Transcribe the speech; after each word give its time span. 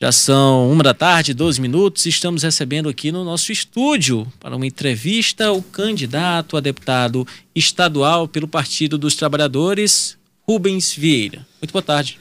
Já 0.00 0.12
são 0.12 0.70
uma 0.70 0.84
da 0.84 0.94
tarde, 0.94 1.34
12 1.34 1.60
minutos. 1.60 2.06
Estamos 2.06 2.44
recebendo 2.44 2.88
aqui 2.88 3.10
no 3.10 3.24
nosso 3.24 3.50
estúdio 3.50 4.32
para 4.38 4.54
uma 4.54 4.64
entrevista 4.64 5.50
o 5.50 5.60
candidato 5.60 6.56
a 6.56 6.60
deputado 6.60 7.26
estadual 7.52 8.28
pelo 8.28 8.46
Partido 8.46 8.96
dos 8.96 9.16
Trabalhadores, 9.16 10.16
Rubens 10.42 10.92
Vieira. 10.94 11.44
Muito 11.60 11.72
boa 11.72 11.82
tarde. 11.82 12.20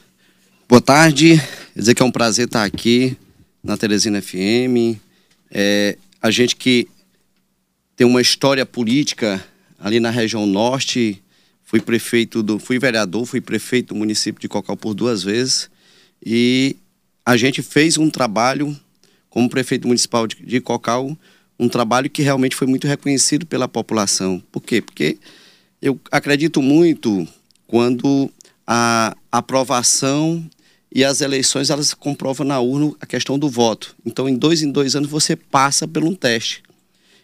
Boa 0.67 0.81
tarde. 0.81 1.37
Quer 1.75 1.79
dizer 1.79 1.93
que 1.93 2.01
é 2.01 2.05
um 2.05 2.11
prazer 2.11 2.47
estar 2.47 2.63
aqui 2.63 3.15
na 3.63 3.77
Teresina 3.77 4.23
FM. 4.23 4.97
É, 5.51 5.99
a 6.19 6.31
gente 6.31 6.55
que 6.55 6.87
tem 7.95 8.07
uma 8.07 8.21
história 8.21 8.65
política 8.65 9.45
ali 9.79 9.99
na 9.99 10.09
região 10.09 10.47
norte. 10.47 11.21
Fui 11.63 11.79
prefeito 11.79 12.41
do, 12.41 12.57
fui 12.57 12.79
vereador, 12.79 13.23
fui 13.27 13.39
prefeito 13.39 13.93
do 13.93 13.99
município 13.99 14.41
de 14.41 14.47
Cocal 14.47 14.75
por 14.75 14.95
duas 14.95 15.21
vezes 15.21 15.69
e 16.25 16.75
a 17.27 17.35
gente 17.35 17.61
fez 17.61 17.97
um 17.97 18.09
trabalho, 18.09 18.73
como 19.29 19.49
prefeito 19.49 19.85
municipal 19.85 20.25
de, 20.25 20.37
de 20.37 20.61
Cocal, 20.61 21.13
um 21.59 21.67
trabalho 21.67 22.09
que 22.09 22.21
realmente 22.21 22.55
foi 22.55 22.65
muito 22.65 22.87
reconhecido 22.87 23.45
pela 23.45 23.67
população. 23.67 24.41
Por 24.49 24.61
quê? 24.61 24.81
Porque 24.81 25.17
eu 25.81 25.99
acredito 26.09 26.61
muito 26.61 27.27
quando 27.67 28.31
a 28.65 29.13
aprovação 29.29 30.41
e 30.89 31.03
as 31.03 31.19
eleições 31.19 31.69
elas 31.69 31.93
comprovam 31.93 32.47
na 32.47 32.61
urna 32.61 32.95
a 33.01 33.05
questão 33.05 33.37
do 33.37 33.49
voto. 33.49 33.93
Então, 34.05 34.29
em 34.29 34.37
dois 34.37 34.61
em 34.61 34.71
dois 34.71 34.95
anos 34.95 35.09
você 35.09 35.35
passa 35.35 35.85
por 35.85 36.05
um 36.05 36.15
teste. 36.15 36.63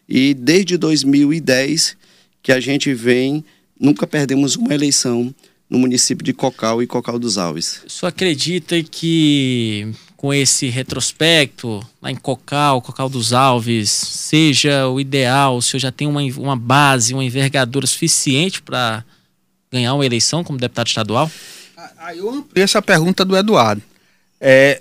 E 0.09 0.33
desde 0.33 0.75
2010 0.75 1.95
que 2.41 2.51
a 2.51 2.59
gente 2.59 2.93
vem, 2.93 3.41
nunca 3.79 4.05
perdemos 4.05 4.57
uma 4.57 4.73
eleição 4.73 5.33
no 5.73 5.79
município 5.79 6.23
de 6.23 6.33
Cocal 6.33 6.83
e 6.83 6.87
Cocal 6.87 7.17
dos 7.17 7.35
Alves. 7.39 7.81
O 7.83 7.89
senhor 7.89 8.09
acredita 8.09 8.81
que 8.83 9.91
com 10.15 10.31
esse 10.31 10.69
retrospecto 10.69 11.83
lá 11.99 12.11
em 12.11 12.15
Cocal, 12.15 12.79
Cocal 12.79 13.09
dos 13.09 13.33
Alves, 13.33 13.89
seja 13.89 14.87
o 14.87 14.99
ideal, 14.99 15.57
o 15.57 15.61
senhor 15.63 15.79
já 15.79 15.91
tem 15.91 16.07
uma, 16.07 16.21
uma 16.37 16.55
base, 16.55 17.15
uma 17.15 17.25
envergadura 17.25 17.87
suficiente 17.87 18.61
para 18.61 19.03
ganhar 19.71 19.95
uma 19.95 20.05
eleição 20.05 20.43
como 20.43 20.59
deputado 20.59 20.85
estadual? 20.85 21.31
Aí 21.97 22.19
eu 22.19 22.29
ampliei 22.29 22.63
essa 22.63 22.79
pergunta 22.79 23.25
do 23.25 23.35
Eduardo. 23.35 23.81
É, 24.39 24.79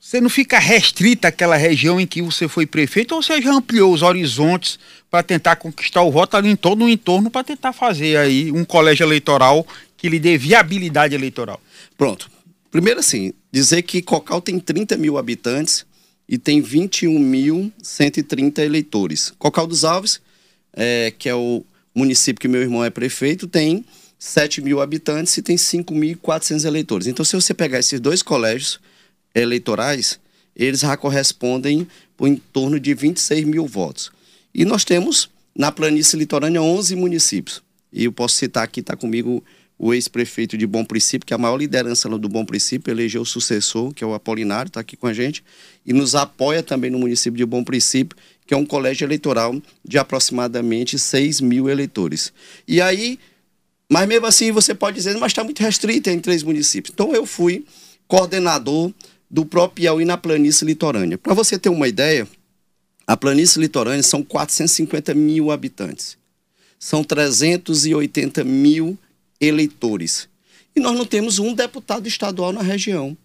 você 0.00 0.22
não 0.22 0.30
fica 0.30 0.58
restrita 0.58 1.28
àquela 1.28 1.56
região 1.56 2.00
em 2.00 2.06
que 2.06 2.22
você 2.22 2.48
foi 2.48 2.64
prefeito 2.64 3.14
ou 3.14 3.22
você 3.22 3.42
já 3.42 3.52
ampliou 3.52 3.92
os 3.92 4.00
horizontes 4.00 4.78
para 5.10 5.22
tentar 5.22 5.56
conquistar 5.56 6.00
o 6.00 6.10
voto 6.10 6.34
ali 6.34 6.48
em 6.48 6.56
todo 6.56 6.82
o 6.82 6.88
entorno 6.88 7.30
para 7.30 7.44
tentar 7.44 7.74
fazer 7.74 8.16
aí 8.16 8.50
um 8.50 8.64
colégio 8.64 9.04
eleitoral 9.04 9.66
que 10.04 10.08
lhe 10.10 10.20
dê 10.20 10.36
viabilidade 10.36 11.14
eleitoral? 11.14 11.58
Pronto. 11.96 12.30
Primeiro, 12.70 13.00
assim, 13.00 13.32
dizer 13.50 13.80
que 13.80 14.02
Cocal 14.02 14.42
tem 14.42 14.60
30 14.60 14.98
mil 14.98 15.16
habitantes 15.16 15.86
e 16.28 16.36
tem 16.36 16.62
21.130 16.62 18.58
eleitores. 18.58 19.32
Cocal 19.38 19.66
dos 19.66 19.82
Alves, 19.82 20.20
é, 20.74 21.10
que 21.18 21.26
é 21.26 21.34
o 21.34 21.64
município 21.94 22.38
que 22.38 22.46
meu 22.48 22.60
irmão 22.60 22.84
é 22.84 22.90
prefeito, 22.90 23.48
tem 23.48 23.82
7 24.18 24.60
mil 24.60 24.82
habitantes 24.82 25.38
e 25.38 25.42
tem 25.42 25.56
5.400 25.56 26.66
eleitores. 26.66 27.06
Então, 27.06 27.24
se 27.24 27.34
você 27.34 27.54
pegar 27.54 27.78
esses 27.78 27.98
dois 27.98 28.22
colégios 28.22 28.78
eleitorais, 29.34 30.20
eles 30.54 30.80
já 30.80 30.94
correspondem 30.98 31.88
por 32.14 32.28
em 32.28 32.36
torno 32.36 32.78
de 32.78 32.92
26 32.92 33.46
mil 33.46 33.66
votos. 33.66 34.12
E 34.54 34.66
nós 34.66 34.84
temos, 34.84 35.30
na 35.56 35.72
planície 35.72 36.18
litorânea, 36.18 36.60
11 36.60 36.94
municípios. 36.94 37.62
E 37.90 38.04
eu 38.04 38.12
posso 38.12 38.36
citar 38.36 38.64
aqui, 38.64 38.80
está 38.80 38.94
comigo 38.94 39.42
o 39.78 39.92
ex-prefeito 39.92 40.56
de 40.56 40.66
Bom 40.66 40.84
Princípio, 40.84 41.26
que 41.26 41.34
é 41.34 41.36
a 41.36 41.38
maior 41.38 41.56
liderança 41.56 42.08
do 42.08 42.28
Bom 42.28 42.44
Princípio, 42.44 42.90
elegeu 42.90 43.22
o 43.22 43.26
sucessor, 43.26 43.92
que 43.92 44.04
é 44.04 44.06
o 44.06 44.14
Apolinário, 44.14 44.68
está 44.68 44.80
aqui 44.80 44.96
com 44.96 45.06
a 45.06 45.12
gente, 45.12 45.42
e 45.84 45.92
nos 45.92 46.14
apoia 46.14 46.62
também 46.62 46.90
no 46.90 46.98
município 46.98 47.36
de 47.36 47.44
Bom 47.44 47.64
Princípio, 47.64 48.16
que 48.46 48.54
é 48.54 48.56
um 48.56 48.64
colégio 48.64 49.04
eleitoral 49.04 49.60
de 49.84 49.98
aproximadamente 49.98 50.98
6 50.98 51.40
mil 51.40 51.68
eleitores. 51.68 52.32
E 52.68 52.80
aí, 52.80 53.18
mas 53.90 54.06
mesmo 54.06 54.26
assim 54.26 54.52
você 54.52 54.74
pode 54.74 54.96
dizer, 54.96 55.16
mas 55.18 55.32
está 55.32 55.42
muito 55.42 55.60
restrito 55.60 56.08
em 56.08 56.20
três 56.20 56.42
municípios. 56.42 56.92
Então 56.92 57.14
eu 57.14 57.26
fui 57.26 57.64
coordenador 58.06 58.92
do 59.30 59.44
próprio 59.44 59.84
Piauí 59.84 60.04
na 60.04 60.16
planície 60.16 60.64
litorânea. 60.64 61.18
Para 61.18 61.34
você 61.34 61.58
ter 61.58 61.68
uma 61.68 61.88
ideia, 61.88 62.28
a 63.06 63.16
planície 63.16 63.60
litorânea 63.60 64.02
são 64.02 64.22
450 64.22 65.14
mil 65.14 65.50
habitantes. 65.50 66.16
São 66.78 67.02
380 67.02 68.44
mil 68.44 68.98
eleitores. 69.40 70.28
E 70.74 70.80
nós 70.80 70.96
não 70.96 71.06
temos 71.06 71.38
um 71.38 71.54
deputado 71.54 72.06
estadual 72.06 72.52
na 72.52 72.62
região. 72.62 73.16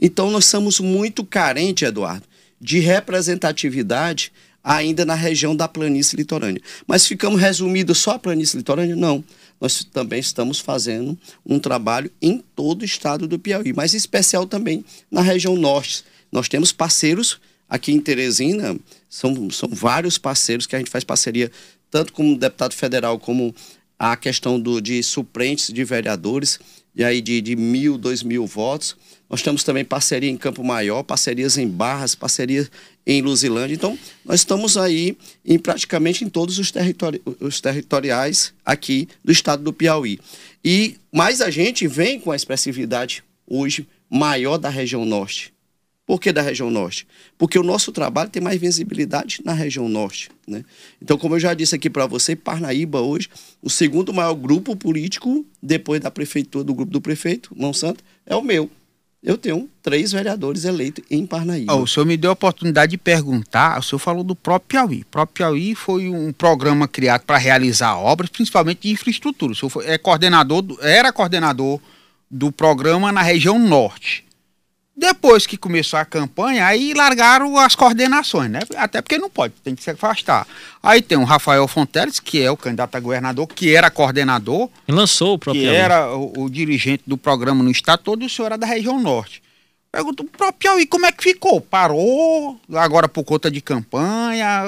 Então 0.00 0.30
nós 0.30 0.44
somos 0.46 0.80
muito 0.80 1.24
carentes, 1.24 1.86
Eduardo, 1.86 2.26
de 2.60 2.78
representatividade 2.78 4.32
ainda 4.62 5.04
na 5.04 5.14
região 5.14 5.56
da 5.56 5.66
planície 5.66 6.16
litorânea. 6.16 6.62
Mas 6.86 7.06
ficamos 7.06 7.40
resumidos 7.40 7.98
só 7.98 8.12
a 8.12 8.18
planície 8.18 8.56
litorânea? 8.56 8.94
Não. 8.94 9.24
Nós 9.60 9.84
também 9.84 10.20
estamos 10.20 10.58
fazendo 10.60 11.18
um 11.46 11.58
trabalho 11.58 12.10
em 12.20 12.42
todo 12.54 12.82
o 12.82 12.84
estado 12.84 13.26
do 13.26 13.38
Piauí, 13.38 13.72
mas 13.72 13.94
em 13.94 13.96
especial 13.96 14.46
também 14.46 14.84
na 15.10 15.20
região 15.20 15.56
norte. 15.56 16.04
Nós 16.30 16.48
temos 16.48 16.72
parceiros 16.72 17.40
aqui 17.68 17.92
em 17.92 18.00
Teresina, 18.00 18.76
são, 19.08 19.50
são 19.50 19.68
vários 19.68 20.18
parceiros 20.18 20.66
que 20.66 20.74
a 20.74 20.78
gente 20.78 20.90
faz 20.90 21.04
parceria, 21.04 21.50
tanto 21.90 22.12
como 22.12 22.36
deputado 22.36 22.74
federal 22.74 23.18
como 23.18 23.54
a 23.98 24.16
questão 24.16 24.58
do, 24.58 24.80
de 24.80 25.02
suplentes 25.02 25.72
de 25.72 25.84
vereadores, 25.84 26.58
e 26.94 27.02
aí 27.02 27.20
de, 27.20 27.40
de 27.40 27.56
mil, 27.56 27.96
dois 27.96 28.22
mil 28.22 28.46
votos. 28.46 28.96
Nós 29.28 29.40
temos 29.40 29.64
também 29.64 29.84
parceria 29.84 30.28
em 30.28 30.36
Campo 30.36 30.62
Maior, 30.62 31.02
parcerias 31.02 31.56
em 31.56 31.66
Barras, 31.66 32.14
parcerias 32.14 32.70
em 33.06 33.22
Luzilândia. 33.22 33.74
Então, 33.74 33.98
nós 34.24 34.40
estamos 34.40 34.76
aí 34.76 35.16
em 35.44 35.58
praticamente 35.58 36.24
em 36.24 36.28
todos 36.28 36.58
os, 36.58 36.70
territori 36.70 37.22
os 37.40 37.60
territoriais 37.60 38.52
aqui 38.64 39.08
do 39.24 39.32
estado 39.32 39.62
do 39.62 39.72
Piauí. 39.72 40.20
E 40.62 40.96
mais 41.10 41.40
a 41.40 41.50
gente 41.50 41.86
vem 41.86 42.20
com 42.20 42.30
a 42.30 42.36
expressividade 42.36 43.24
hoje 43.46 43.88
maior 44.08 44.58
da 44.58 44.68
região 44.68 45.04
norte. 45.04 45.51
Por 46.06 46.20
que 46.20 46.32
da 46.32 46.42
região 46.42 46.70
norte? 46.70 47.06
Porque 47.38 47.58
o 47.58 47.62
nosso 47.62 47.92
trabalho 47.92 48.28
tem 48.28 48.42
mais 48.42 48.60
visibilidade 48.60 49.40
na 49.44 49.52
região 49.52 49.88
norte. 49.88 50.30
Né? 50.46 50.64
Então, 51.00 51.16
como 51.16 51.36
eu 51.36 51.40
já 51.40 51.54
disse 51.54 51.76
aqui 51.76 51.88
para 51.88 52.06
você, 52.06 52.34
Parnaíba 52.34 53.00
hoje, 53.00 53.28
o 53.62 53.70
segundo 53.70 54.12
maior 54.12 54.34
grupo 54.34 54.74
político, 54.74 55.46
depois 55.62 56.00
da 56.00 56.10
prefeitura, 56.10 56.64
do 56.64 56.74
grupo 56.74 56.92
do 56.92 57.00
prefeito, 57.00 57.54
Mão 57.56 57.72
Santa, 57.72 58.02
é 58.26 58.34
o 58.34 58.42
meu. 58.42 58.68
Eu 59.22 59.38
tenho 59.38 59.70
três 59.80 60.10
vereadores 60.10 60.64
eleitos 60.64 61.04
em 61.08 61.24
Parnaíba. 61.24 61.72
Oh, 61.72 61.82
o 61.82 61.86
senhor 61.86 62.04
me 62.04 62.16
deu 62.16 62.30
a 62.30 62.32
oportunidade 62.32 62.90
de 62.90 62.98
perguntar, 62.98 63.78
o 63.78 63.82
senhor 63.82 64.00
falou 64.00 64.24
do 64.24 64.34
próprio 64.34 64.68
Piauí. 64.68 65.02
O 65.02 65.06
próprio 65.06 65.34
Piauí 65.34 65.74
foi 65.76 66.08
um 66.08 66.32
programa 66.32 66.88
criado 66.88 67.22
para 67.22 67.38
realizar 67.38 67.96
obras, 67.96 68.28
principalmente 68.28 68.80
de 68.80 68.90
infraestrutura. 68.90 69.52
O 69.52 69.54
senhor 69.54 69.70
foi, 69.70 69.86
é 69.86 69.96
coordenador, 69.96 70.64
era 70.80 71.12
coordenador 71.12 71.78
do 72.28 72.50
programa 72.50 73.12
na 73.12 73.22
região 73.22 73.60
norte. 73.60 74.24
Depois 74.94 75.46
que 75.46 75.56
começou 75.56 75.98
a 75.98 76.04
campanha, 76.04 76.66
aí 76.66 76.92
largaram 76.92 77.56
as 77.56 77.74
coordenações, 77.74 78.50
né? 78.50 78.60
Até 78.76 79.00
porque 79.00 79.16
não 79.16 79.30
pode, 79.30 79.54
tem 79.64 79.74
que 79.74 79.82
se 79.82 79.90
afastar. 79.90 80.46
Aí 80.82 81.00
tem 81.00 81.16
o 81.16 81.24
Rafael 81.24 81.66
Fonteles, 81.66 82.20
que 82.20 82.42
é 82.42 82.50
o 82.50 82.56
candidato 82.58 82.94
a 82.94 83.00
governador, 83.00 83.46
que 83.46 83.74
era 83.74 83.90
coordenador. 83.90 84.68
E 84.86 84.92
lançou 84.92 85.34
o 85.34 85.38
próprio. 85.38 85.62
Que 85.62 85.68
era 85.68 86.14
o, 86.14 86.44
o, 86.44 86.50
dirigente 86.50 87.04
do 87.06 87.16
programa 87.16 87.64
no 87.64 87.70
estado 87.70 88.02
todo, 88.02 88.22
e 88.22 88.26
o 88.26 88.30
senhor 88.30 88.48
era 88.48 88.58
da 88.58 88.66
região 88.66 89.00
norte. 89.00 89.42
Pergunto, 89.90 90.24
o 90.24 90.26
próprio 90.26 90.58
Piauí, 90.58 90.86
como 90.86 91.06
é 91.06 91.12
que 91.12 91.22
ficou? 91.22 91.60
Parou 91.60 92.60
agora 92.74 93.08
por 93.08 93.24
conta 93.24 93.50
de 93.50 93.62
campanha? 93.62 94.62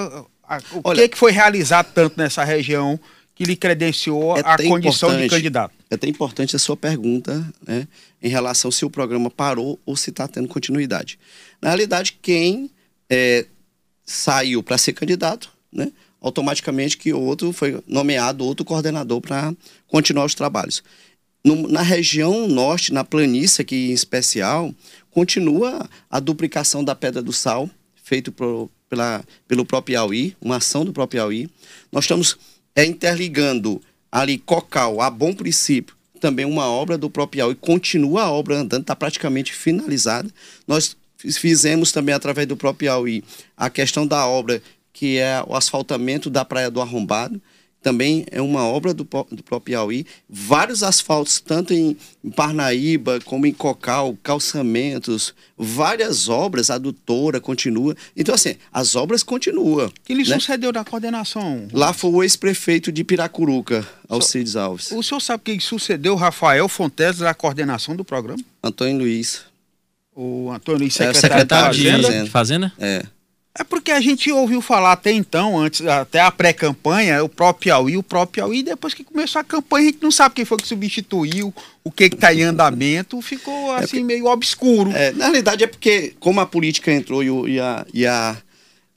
O 0.73 0.81
Olha, 0.85 1.03
que, 1.03 1.09
que 1.11 1.19
foi 1.19 1.33
realizado 1.33 1.93
tanto 1.95 2.17
nessa 2.17 2.45
região 2.45 2.99
que 3.35 3.45
lhe 3.45 3.57
credenciou 3.57 4.39
é 4.39 4.43
a 4.45 4.57
condição 4.57 5.15
de 5.17 5.29
candidato? 5.29 5.73
É 5.95 5.97
até 5.97 6.09
importante 6.09 6.57
a 6.57 6.59
sua 6.59 6.77
pergunta, 6.77 7.49
né? 7.65 7.87
em 8.21 8.29
relação 8.29 8.69
se 8.69 8.85
o 8.85 8.91
programa 8.91 9.31
parou 9.31 9.79
ou 9.87 9.97
se 9.97 10.11
está 10.11 10.27
tendo 10.27 10.49
continuidade. 10.49 11.19
Na 11.63 11.69
realidade, 11.69 12.19
quem 12.21 12.69
é, 13.09 13.47
saiu 14.05 14.61
para 14.61 14.77
ser 14.77 14.93
candidato, 14.93 15.53
né, 15.73 15.93
automaticamente 16.21 16.99
que 16.99 17.13
outro 17.13 17.53
foi 17.53 17.81
nomeado 17.87 18.45
outro 18.45 18.65
coordenador 18.65 19.21
para 19.21 19.55
continuar 19.87 20.25
os 20.25 20.35
trabalhos. 20.35 20.83
No, 21.45 21.69
na 21.69 21.83
região 21.83 22.49
norte, 22.49 22.93
na 22.93 23.05
planície 23.05 23.63
aqui 23.63 23.91
em 23.91 23.93
especial, 23.93 24.75
continua 25.13 25.89
a 26.11 26.19
duplicação 26.19 26.83
da 26.83 26.97
Pedra 26.97 27.23
do 27.23 27.33
Sal, 27.33 27.71
feito 28.03 28.33
pro, 28.33 28.69
pela, 28.89 29.23
pelo 29.47 29.65
próprio 29.65 29.95
Piauí, 29.95 30.37
uma 30.41 30.57
ação 30.57 30.85
do 30.85 30.93
próprio 30.93 31.21
Piauí. 31.21 31.49
Nós 31.93 32.03
estamos 32.03 32.37
é, 32.75 32.85
interligando 32.85 33.81
ali 34.15 34.39
Cocal 34.39 35.01
a 35.01 35.11
Bom 35.11 35.35
Princípio 35.35 35.97
também 36.21 36.47
uma 36.47 36.67
obra 36.67 36.97
do 36.97 37.11
próprio 37.11 37.41
Piauí, 37.41 37.55
continua 37.55 38.23
a 38.23 38.31
obra 38.31 38.57
andando, 38.57 38.81
está 38.81 38.97
praticamente 38.97 39.53
finalizada. 39.53 40.27
Nós 40.67 40.97
fizemos 41.19 41.93
também, 41.93 42.15
através 42.15 42.49
do 42.49 42.57
próprio 42.57 42.89
Piauí, 42.89 43.23
a 43.55 43.69
questão 43.69 44.07
da 44.07 44.27
obra, 44.27 44.63
que 44.91 45.19
é 45.19 45.45
o 45.47 45.55
asfaltamento 45.55 46.31
da 46.31 46.43
Praia 46.43 46.71
do 46.71 46.81
Arrombado. 46.81 47.43
Também 47.85 48.25
é 48.31 48.41
uma 48.41 48.65
obra 48.65 48.95
do, 48.95 49.05
do 49.05 49.43
próprio 49.43 49.61
Piauí. 49.61 50.07
Vários 50.29 50.83
asfaltos, 50.83 51.39
tanto 51.39 51.75
em, 51.75 51.95
Parnaíba 52.35 53.21
como 53.27 53.45
em 53.45 53.53
Cocal, 53.53 54.17
calçamentos, 54.23 55.35
várias 55.57 56.27
obras, 56.27 56.71
a 56.71 56.77
adutora 56.77 57.39
continua. 57.41 57.95
Então, 58.17 58.35
assim, 58.35 58.57
as 58.73 58.97
obras 58.97 59.23
continuam. 59.23 59.93
Quem 60.03 60.17
lhe 60.17 60.27
né? 60.27 60.35
sucedeu 60.39 60.73
da 60.73 60.83
coordenação? 60.83 61.69
Lá 61.75 61.93
foi 61.93 62.11
o 62.11 62.23
ex-prefeito 62.23 62.91
de 62.91 63.05
Piracuruca, 63.05 63.87
Alcides 64.09 64.57
Alves. 64.57 64.91
O 64.91 65.03
senhor 65.03 65.21
sabe 65.21 65.43
quem 65.45 65.61
sucedeu 65.61 66.15
Rafael 66.17 66.67
Fontes 66.69 67.19
da 67.19 67.35
coordenação 67.35 67.95
do 67.95 68.05
programa? 68.05 68.43
Antônio 68.63 68.97
Luiz. 68.97 69.43
O 70.17 70.51
Antônio 70.51 70.81
Luiz, 70.81 70.99
É, 70.99 71.13
secretário, 71.13 71.75
secretário 71.75 71.77
de. 71.77 71.91
Fazenda. 71.91 72.25
de 72.25 72.31
Fazenda? 72.31 72.73
É. 72.79 73.05
É 73.57 73.63
porque 73.63 73.93
a 73.93 74.01
gente 74.01 74.33
ouviu 74.33 74.61
falar 74.61 74.93
até 74.93 75.13
então, 75.13 75.57
antes, 75.57 75.87
até 75.87 76.21
a 76.21 76.29
pré-campanha, 76.29 77.23
o 77.23 77.29
próprio 77.29 77.63
Piauí, 77.63 77.97
o 77.97 78.03
próprio 78.03 78.43
Piauí, 78.43 78.65
depois 78.65 78.95
que 78.95 79.05
começou 79.05 79.41
a 79.41 79.45
campanha, 79.45 79.89
a 79.89 79.93
gente 79.93 80.03
não 80.03 80.11
sabe 80.11 80.35
quem 80.35 80.45
foi 80.45 80.59
que 80.59 80.67
substituiu, 80.67 81.55
o 81.85 81.91
que 81.91 82.05
está 82.05 82.35
em 82.35 82.43
andamento, 82.43 83.23
ficou 83.23 83.71
assim 83.71 84.03
meio 84.03 84.27
obscuro. 84.27 84.91
É, 84.91 85.13
na 85.13 85.27
realidade 85.27 85.63
é 85.63 85.69
porque, 85.69 86.15
como 86.19 86.41
a 86.41 86.47
política 86.47 86.93
entrou 86.93 87.23
e, 87.23 87.53
e 87.53 87.61
a, 87.61 87.87
e 87.95 88.05
a, 88.05 88.37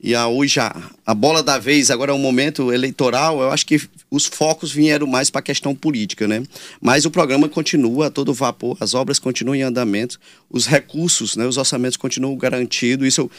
e 0.01 0.15
a 0.15 0.27
hoje 0.27 0.59
a, 0.59 0.75
a 1.06 1.13
bola 1.13 1.44
da 1.44 1.59
vez, 1.59 1.92
agora 1.92 2.12
é 2.12 2.15
um 2.15 2.19
momento 2.19 2.74
eleitoral, 2.74 3.39
eu 3.39 3.51
acho 3.51 3.63
que 3.63 3.80
os 4.09 4.25
focos 4.25 4.71
vieram 4.71 5.06
mais 5.06 5.30
para 5.30 5.39
a 5.39 5.44
questão 5.44 5.75
política, 5.75 6.27
né? 6.27 6.42
Mas 6.81 7.06
o 7.06 7.12
programa 7.12 7.48
continua 7.48 8.07
a 8.07 8.09
todo 8.09 8.33
vapor, 8.33 8.75
as 8.80 8.95
obras 8.95 9.19
continuam 9.19 9.54
em 9.54 9.62
andamento, 9.62 10.19
os 10.50 10.65
recursos, 10.65 11.36
né, 11.36 11.45
os 11.45 11.57
orçamentos 11.57 11.98
continuam 11.98 12.36
garantidos, 12.36 13.07
isso 13.07 13.21
eu 13.21 13.31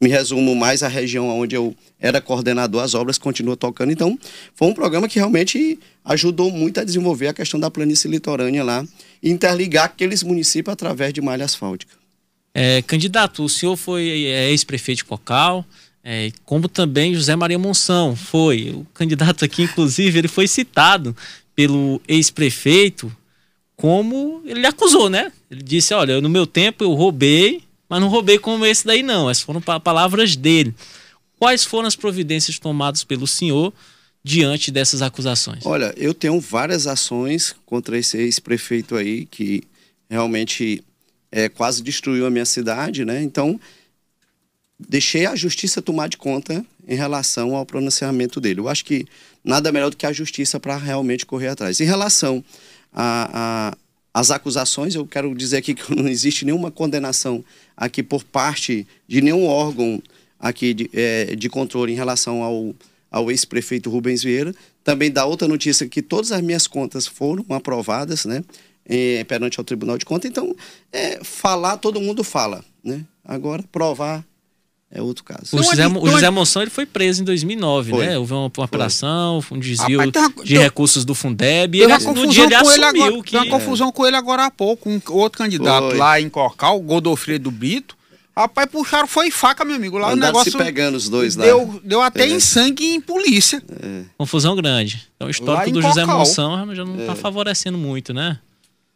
me 0.00 0.08
resumo 0.08 0.54
mais 0.54 0.82
à 0.82 0.88
região 0.88 1.28
onde 1.28 1.54
eu 1.54 1.74
era 1.98 2.20
coordenador, 2.20 2.82
as 2.82 2.94
obras 2.94 3.16
continuam 3.18 3.56
tocando. 3.56 3.90
Então, 3.90 4.18
foi 4.54 4.68
um 4.68 4.74
programa 4.74 5.08
que 5.08 5.18
realmente 5.18 5.78
ajudou 6.04 6.50
muito 6.50 6.78
a 6.78 6.84
desenvolver 6.84 7.28
a 7.28 7.34
questão 7.34 7.58
da 7.58 7.70
planície 7.70 8.08
litorânea 8.08 8.62
lá 8.62 8.84
interligar 9.22 9.86
aqueles 9.86 10.22
municípios 10.22 10.72
através 10.72 11.12
de 11.12 11.20
malha 11.20 11.44
asfáltica. 11.44 11.92
É, 12.54 12.82
candidato, 12.82 13.44
o 13.44 13.48
senhor 13.48 13.76
foi 13.76 14.24
é, 14.24 14.50
ex-prefeito 14.50 14.98
de 14.98 15.04
Cocal, 15.04 15.64
é, 16.04 16.30
como 16.44 16.68
também 16.68 17.14
José 17.14 17.34
Maria 17.34 17.58
Monção 17.58 18.14
foi. 18.14 18.70
O 18.70 18.86
candidato 18.94 19.44
aqui, 19.44 19.62
inclusive, 19.64 20.18
ele 20.18 20.28
foi 20.28 20.46
citado 20.46 21.16
pelo 21.54 22.00
ex-prefeito 22.06 23.14
como 23.76 24.42
ele 24.46 24.66
acusou, 24.66 25.10
né? 25.10 25.30
Ele 25.50 25.62
disse: 25.62 25.92
Olha, 25.92 26.20
no 26.20 26.28
meu 26.28 26.46
tempo 26.46 26.82
eu 26.82 26.92
roubei, 26.94 27.62
mas 27.88 28.00
não 28.00 28.08
roubei 28.08 28.38
como 28.38 28.64
esse 28.66 28.84
daí, 28.86 29.02
não. 29.02 29.28
Essas 29.30 29.42
foram 29.44 29.60
pa- 29.60 29.78
palavras 29.80 30.34
dele. 30.36 30.74
Quais 31.38 31.64
foram 31.64 31.86
as 31.86 31.96
providências 31.96 32.58
tomadas 32.58 33.04
pelo 33.04 33.26
senhor 33.26 33.72
diante 34.24 34.70
dessas 34.70 35.02
acusações? 35.02 35.64
Olha, 35.64 35.92
eu 35.96 36.12
tenho 36.14 36.40
várias 36.40 36.86
ações 36.86 37.54
contra 37.64 37.96
esse 37.98 38.16
ex-prefeito 38.16 38.96
aí 38.96 39.26
que 39.26 39.62
realmente 40.10 40.82
é, 41.30 41.48
quase 41.48 41.82
destruiu 41.82 42.26
a 42.26 42.30
minha 42.30 42.44
cidade, 42.46 43.04
né? 43.04 43.22
Então, 43.22 43.60
deixei 44.78 45.26
a 45.26 45.36
justiça 45.36 45.80
tomar 45.82 46.08
de 46.08 46.16
conta 46.16 46.64
em 46.88 46.94
relação 46.96 47.54
ao 47.54 47.66
pronunciamento 47.66 48.40
dele. 48.40 48.60
Eu 48.60 48.68
acho 48.68 48.84
que 48.84 49.06
nada 49.44 49.70
melhor 49.72 49.90
do 49.90 49.96
que 49.96 50.06
a 50.06 50.12
justiça 50.12 50.58
para 50.58 50.76
realmente 50.76 51.26
correr 51.26 51.48
atrás. 51.48 51.80
Em 51.80 51.84
relação 51.84 52.42
às 54.12 54.30
acusações, 54.30 54.94
eu 54.94 55.06
quero 55.06 55.34
dizer 55.34 55.58
aqui 55.58 55.74
que 55.74 55.94
não 55.94 56.08
existe 56.08 56.44
nenhuma 56.44 56.70
condenação 56.70 57.44
aqui 57.76 58.02
por 58.02 58.24
parte 58.24 58.86
de 59.06 59.20
nenhum 59.20 59.46
órgão 59.46 60.02
aqui 60.38 60.74
de, 60.74 60.90
eh, 60.92 61.36
de 61.36 61.48
controle 61.48 61.92
em 61.92 61.96
relação 61.96 62.42
ao, 62.42 62.74
ao 63.10 63.30
ex-prefeito 63.30 63.90
Rubens 63.90 64.22
Vieira. 64.22 64.54
Também 64.82 65.10
dá 65.10 65.26
outra 65.26 65.48
notícia 65.48 65.88
que 65.88 66.00
todas 66.00 66.32
as 66.32 66.40
minhas 66.40 66.66
contas 66.66 67.06
foram 67.06 67.44
aprovadas, 67.50 68.24
né? 68.24 68.44
eh, 68.88 69.24
perante 69.24 69.58
ao 69.58 69.64
Tribunal 69.64 69.98
de 69.98 70.04
Contas. 70.04 70.30
Então, 70.30 70.54
é, 70.92 71.22
falar, 71.22 71.76
todo 71.76 72.00
mundo 72.00 72.22
fala, 72.22 72.64
né? 72.82 73.04
Agora, 73.24 73.62
provar 73.70 74.24
é 74.90 75.02
outro 75.02 75.24
caso. 75.24 75.40
O 75.52 75.58
Então, 75.58 75.70
José, 75.70 75.86
o 75.86 75.90
então, 75.90 76.06
José 76.08 76.30
Monção 76.30 76.62
ele 76.62 76.70
foi 76.70 76.86
preso 76.86 77.22
em 77.22 77.24
2009, 77.24 77.90
Foi. 77.90 78.06
né? 78.06 78.18
Houve 78.18 78.32
uma, 78.32 78.50
uma 78.56 78.64
apelação, 78.64 79.42
um 79.50 79.58
desvio 79.58 79.98
Rapaz, 79.98 80.12
tem 80.12 80.22
uma- 80.22 80.44
de 80.44 80.54
tem- 80.54 80.62
recursos 80.62 81.04
do 81.04 81.14
Fundeb. 81.14 81.76
E 81.78 81.82
ele, 81.82 81.92
no 81.98 82.26
dia 82.28 82.44
ele 82.44 82.54
assumiu 82.54 82.84
agora. 82.86 83.22
que... 83.22 83.32
Teve 83.32 83.36
uma 83.44 83.50
confusão 83.58 83.90
com 83.92 84.06
ele 84.06 84.16
agora 84.16 84.46
há 84.46 84.50
pouco. 84.50 84.88
Um 84.88 85.00
outro 85.10 85.38
candidato 85.38 85.88
Foi. 85.90 85.96
lá 85.96 86.20
em 86.20 86.28
Cocal, 86.28 86.80
Godofredo 86.80 87.44
do 87.44 87.50
Brito. 87.50 87.96
Rapaz, 88.38 88.68
puxaram, 88.70 89.08
foi 89.08 89.30
faca, 89.30 89.64
meu 89.64 89.76
amigo. 89.76 89.96
Lá 89.96 90.08
o 90.08 90.10
Andaram 90.12 90.34
negócio 90.34 90.52
se 90.52 90.58
pegando 90.58 90.94
os 90.96 91.08
dois 91.08 91.36
lá. 91.36 91.44
deu, 91.46 91.80
deu 91.82 92.02
até 92.02 92.24
É. 92.24 92.28
em 92.28 92.38
sangue 92.38 92.84
e 92.84 92.94
em 92.94 93.00
polícia. 93.00 93.62
Confusão 94.18 94.54
grande. 94.54 95.08
Então 95.16 95.26
o 95.28 95.30
histórico 95.30 95.70
do 95.72 95.80
José. 95.80 96.04
Monção 96.04 96.74
já 96.74 96.84
não 96.84 97.00
está 97.00 97.12
É. 97.12 97.16
favorecendo 97.16 97.78
muito, 97.78 98.12
né? 98.12 98.38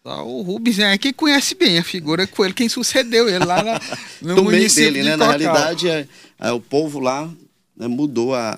Tá, 0.03 0.23
O 0.23 0.41
Rubens 0.43 0.79
é 0.79 0.97
quem 0.97 1.13
conhece 1.13 1.55
bem 1.55 1.79
a 1.79 1.85
figura, 1.85 2.27
foi 2.33 2.47
ele 2.49 2.55
quem 2.55 2.69
sucedeu 2.69 3.29
ele 3.29 3.45
lá 3.45 3.63
na, 3.63 3.81
no 4.23 4.29
no 4.29 4.35
meio 4.37 4.45
município 4.45 4.93
dele, 4.93 5.03
de 5.03 5.09
né? 5.11 5.17
Na 5.17 5.27
realidade, 5.27 5.89
é, 5.89 6.09
é, 6.39 6.53
o 6.53 6.61
povo 6.61 6.99
lá 7.01 7.31
né, 7.77 7.87
mudou 7.87 8.35
a, 8.35 8.51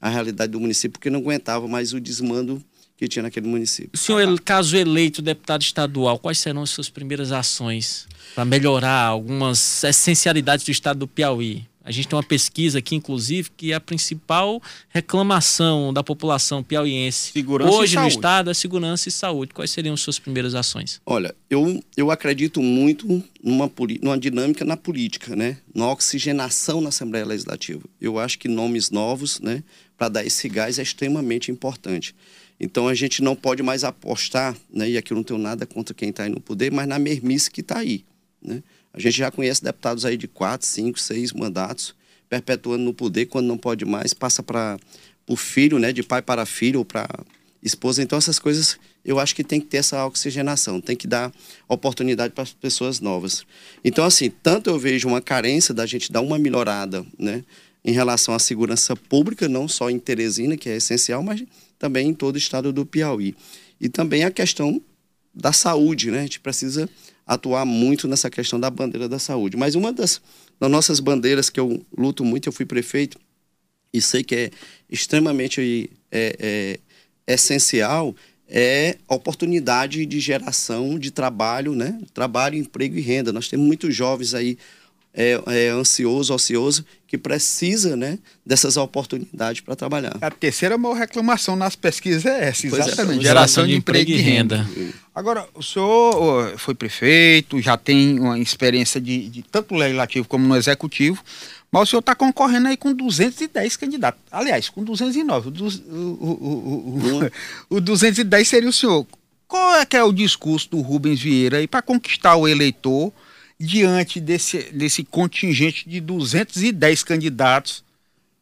a, 0.00 0.08
a 0.08 0.08
realidade 0.10 0.50
do 0.52 0.58
município 0.60 0.98
porque 0.98 1.10
não 1.10 1.20
aguentava 1.20 1.68
mais 1.68 1.92
o 1.92 2.00
desmando 2.00 2.60
que 2.96 3.06
tinha 3.08 3.22
naquele 3.22 3.46
município. 3.46 3.90
O 3.94 3.96
senhor, 3.96 4.20
ele- 4.20 4.38
caso 4.38 4.76
eleito 4.76 5.20
deputado 5.22 5.62
estadual, 5.62 6.18
quais 6.18 6.38
serão 6.38 6.62
as 6.62 6.70
suas 6.70 6.88
primeiras 6.88 7.30
ações 7.32 8.06
para 8.34 8.44
melhorar 8.44 9.02
algumas 9.06 9.82
essencialidades 9.84 10.64
do 10.64 10.70
estado 10.72 10.98
do 11.00 11.08
Piauí? 11.08 11.66
A 11.84 11.92
gente 11.92 12.08
tem 12.08 12.16
uma 12.16 12.22
pesquisa 12.22 12.78
aqui, 12.78 12.96
inclusive, 12.96 13.50
que 13.54 13.74
a 13.74 13.78
principal 13.78 14.60
reclamação 14.88 15.92
da 15.92 16.02
população 16.02 16.62
piauiense 16.62 17.30
Segurança 17.32 17.70
hoje 17.70 17.96
no 17.96 18.08
estado 18.08 18.50
é 18.50 18.54
segurança 18.54 19.10
e 19.10 19.12
saúde. 19.12 19.52
Quais 19.52 19.70
seriam 19.70 19.92
as 19.92 20.00
suas 20.00 20.18
primeiras 20.18 20.54
ações? 20.54 21.02
Olha, 21.04 21.34
eu, 21.50 21.84
eu 21.94 22.10
acredito 22.10 22.62
muito 22.62 23.22
numa, 23.42 23.70
numa 24.00 24.18
dinâmica 24.18 24.64
na 24.64 24.78
política, 24.78 25.36
né? 25.36 25.58
Na 25.74 25.90
oxigenação 25.90 26.80
na 26.80 26.88
Assembleia 26.88 27.26
Legislativa. 27.26 27.82
Eu 28.00 28.18
acho 28.18 28.38
que 28.38 28.48
nomes 28.48 28.90
novos, 28.90 29.38
né, 29.40 29.62
para 29.98 30.08
dar 30.08 30.24
esse 30.24 30.48
gás 30.48 30.78
é 30.78 30.82
extremamente 30.82 31.50
importante. 31.50 32.14
Então 32.58 32.88
a 32.88 32.94
gente 32.94 33.22
não 33.22 33.36
pode 33.36 33.62
mais 33.62 33.84
apostar, 33.84 34.56
né, 34.72 34.88
e 34.88 34.96
aqui 34.96 35.12
eu 35.12 35.16
não 35.16 35.24
tenho 35.24 35.38
nada 35.38 35.66
contra 35.66 35.94
quem 35.94 36.08
está 36.08 36.22
aí 36.22 36.30
no 36.30 36.40
poder, 36.40 36.72
mas 36.72 36.88
na 36.88 36.98
mermice 36.98 37.50
que 37.50 37.60
está 37.60 37.78
aí. 37.78 38.04
Né? 38.42 38.62
A 38.94 39.00
gente 39.00 39.18
já 39.18 39.30
conhece 39.30 39.62
deputados 39.62 40.04
aí 40.04 40.16
de 40.16 40.28
quatro, 40.28 40.66
cinco, 40.66 41.00
seis 41.00 41.32
mandatos, 41.32 41.94
perpetuando 42.28 42.84
no 42.84 42.94
poder, 42.94 43.26
quando 43.26 43.46
não 43.46 43.58
pode 43.58 43.84
mais, 43.84 44.14
passa 44.14 44.42
para 44.42 44.78
o 45.28 45.36
filho, 45.36 45.78
né, 45.80 45.92
de 45.92 46.02
pai 46.02 46.22
para 46.22 46.46
filho 46.46 46.78
ou 46.78 46.84
para 46.84 47.08
esposa. 47.60 48.02
Então, 48.02 48.16
essas 48.16 48.38
coisas 48.38 48.78
eu 49.04 49.18
acho 49.18 49.34
que 49.34 49.44
tem 49.44 49.60
que 49.60 49.66
ter 49.66 49.78
essa 49.78 50.06
oxigenação, 50.06 50.80
tem 50.80 50.96
que 50.96 51.06
dar 51.06 51.32
oportunidade 51.68 52.32
para 52.32 52.42
as 52.42 52.52
pessoas 52.52 53.00
novas. 53.00 53.44
Então, 53.84 54.04
assim, 54.04 54.30
tanto 54.30 54.70
eu 54.70 54.78
vejo 54.78 55.08
uma 55.08 55.20
carência 55.20 55.74
da 55.74 55.84
gente 55.84 56.10
dar 56.10 56.20
uma 56.20 56.38
melhorada, 56.38 57.04
né, 57.18 57.44
em 57.84 57.92
relação 57.92 58.32
à 58.32 58.38
segurança 58.38 58.96
pública, 58.96 59.48
não 59.48 59.68
só 59.68 59.90
em 59.90 59.98
Teresina, 59.98 60.56
que 60.56 60.70
é 60.70 60.76
essencial, 60.76 61.22
mas 61.22 61.42
também 61.78 62.08
em 62.08 62.14
todo 62.14 62.36
o 62.36 62.38
estado 62.38 62.72
do 62.72 62.86
Piauí. 62.86 63.34
E 63.78 63.88
também 63.88 64.24
a 64.24 64.30
questão 64.30 64.80
da 65.34 65.52
saúde, 65.52 66.10
né? 66.10 66.20
A 66.20 66.22
gente 66.22 66.40
precisa 66.40 66.88
atuar 67.26 67.64
muito 67.64 68.06
nessa 68.06 68.28
questão 68.28 68.60
da 68.60 68.70
bandeira 68.70 69.08
da 69.08 69.18
saúde. 69.18 69.56
Mas 69.56 69.74
uma 69.74 69.92
das, 69.92 70.20
das 70.60 70.70
nossas 70.70 71.00
bandeiras 71.00 71.48
que 71.48 71.58
eu 71.58 71.84
luto 71.96 72.24
muito, 72.24 72.48
eu 72.48 72.52
fui 72.52 72.66
prefeito, 72.66 73.18
e 73.92 74.00
sei 74.00 74.24
que 74.24 74.34
é 74.34 74.50
extremamente 74.90 75.90
é, 76.10 76.36
é, 77.26 77.32
essencial, 77.32 78.14
é 78.48 78.98
oportunidade 79.08 80.04
de 80.04 80.20
geração 80.20 80.98
de 80.98 81.10
trabalho, 81.10 81.74
né? 81.74 81.98
Trabalho, 82.12 82.56
emprego 82.56 82.98
e 82.98 83.00
renda. 83.00 83.32
Nós 83.32 83.48
temos 83.48 83.66
muitos 83.66 83.94
jovens 83.94 84.34
aí 84.34 84.58
é, 85.14 85.40
é, 85.46 85.68
ansioso, 85.68 86.34
ocioso, 86.34 86.84
que 87.06 87.16
precisa, 87.16 87.96
né, 87.96 88.18
dessas 88.44 88.76
oportunidades 88.76 89.60
para 89.60 89.76
trabalhar. 89.76 90.16
A 90.20 90.30
terceira 90.30 90.76
maior 90.76 90.94
reclamação 90.94 91.54
nas 91.54 91.76
pesquisas 91.76 92.26
é 92.26 92.48
essa, 92.48 92.66
é, 92.66 92.70
exatamente. 92.70 93.22
geração 93.22 93.64
de 93.64 93.74
emprego 93.74 94.10
e 94.10 94.16
renda. 94.16 94.68
Agora, 95.14 95.46
o 95.54 95.62
senhor 95.62 96.58
foi 96.58 96.74
prefeito, 96.74 97.60
já 97.60 97.76
tem 97.76 98.18
uma 98.18 98.38
experiência 98.38 99.00
de, 99.00 99.28
de 99.28 99.42
tanto 99.42 99.72
no 99.72 99.78
legislativo 99.78 100.26
como 100.26 100.46
no 100.48 100.56
executivo, 100.56 101.22
mas 101.70 101.82
o 101.82 101.86
senhor 101.86 102.00
está 102.00 102.14
concorrendo 102.16 102.66
aí 102.66 102.76
com 102.76 102.92
210 102.92 103.76
candidatos. 103.76 104.20
Aliás, 104.30 104.68
com 104.68 104.82
209. 104.82 105.48
O, 105.48 105.52
o, 105.52 106.26
o, 106.30 107.30
o, 107.70 107.76
o 107.78 107.80
210 107.80 108.48
seria 108.48 108.68
o 108.68 108.72
senhor. 108.72 109.06
Qual 109.46 109.76
é 109.76 109.86
que 109.86 109.96
é 109.96 110.02
o 110.02 110.12
discurso 110.12 110.70
do 110.70 110.80
Rubens 110.80 111.20
Vieira 111.20 111.58
aí 111.58 111.68
para 111.68 111.82
conquistar 111.82 112.34
o 112.34 112.48
eleitor 112.48 113.12
diante 113.58 114.20
desse, 114.20 114.72
desse 114.72 115.04
contingente 115.04 115.88
de 115.88 116.00
210 116.00 117.02
candidatos? 117.02 117.84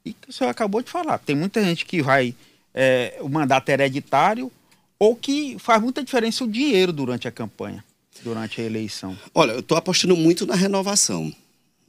E 0.04 0.12
que 0.12 0.30
o 0.30 0.32
senhor 0.32 0.50
acabou 0.50 0.82
de 0.82 0.90
falar. 0.90 1.18
Tem 1.18 1.36
muita 1.36 1.62
gente 1.62 1.84
que 1.84 2.02
vai. 2.02 2.34
é, 2.74 3.18
o 3.20 3.28
mandato 3.28 3.68
é 3.68 3.72
hereditário 3.72 4.50
ou 4.98 5.16
que 5.16 5.56
faz 5.58 5.82
muita 5.82 6.02
diferença 6.02 6.44
o 6.44 6.48
dinheiro 6.48 6.92
durante 6.92 7.26
a 7.26 7.30
campanha, 7.30 7.84
durante 8.22 8.60
a 8.60 8.64
eleição. 8.64 9.18
Olha, 9.34 9.52
eu 9.52 9.60
estou 9.60 9.76
apostando 9.76 10.16
muito 10.16 10.46
na 10.46 10.54
renovação, 10.54 11.32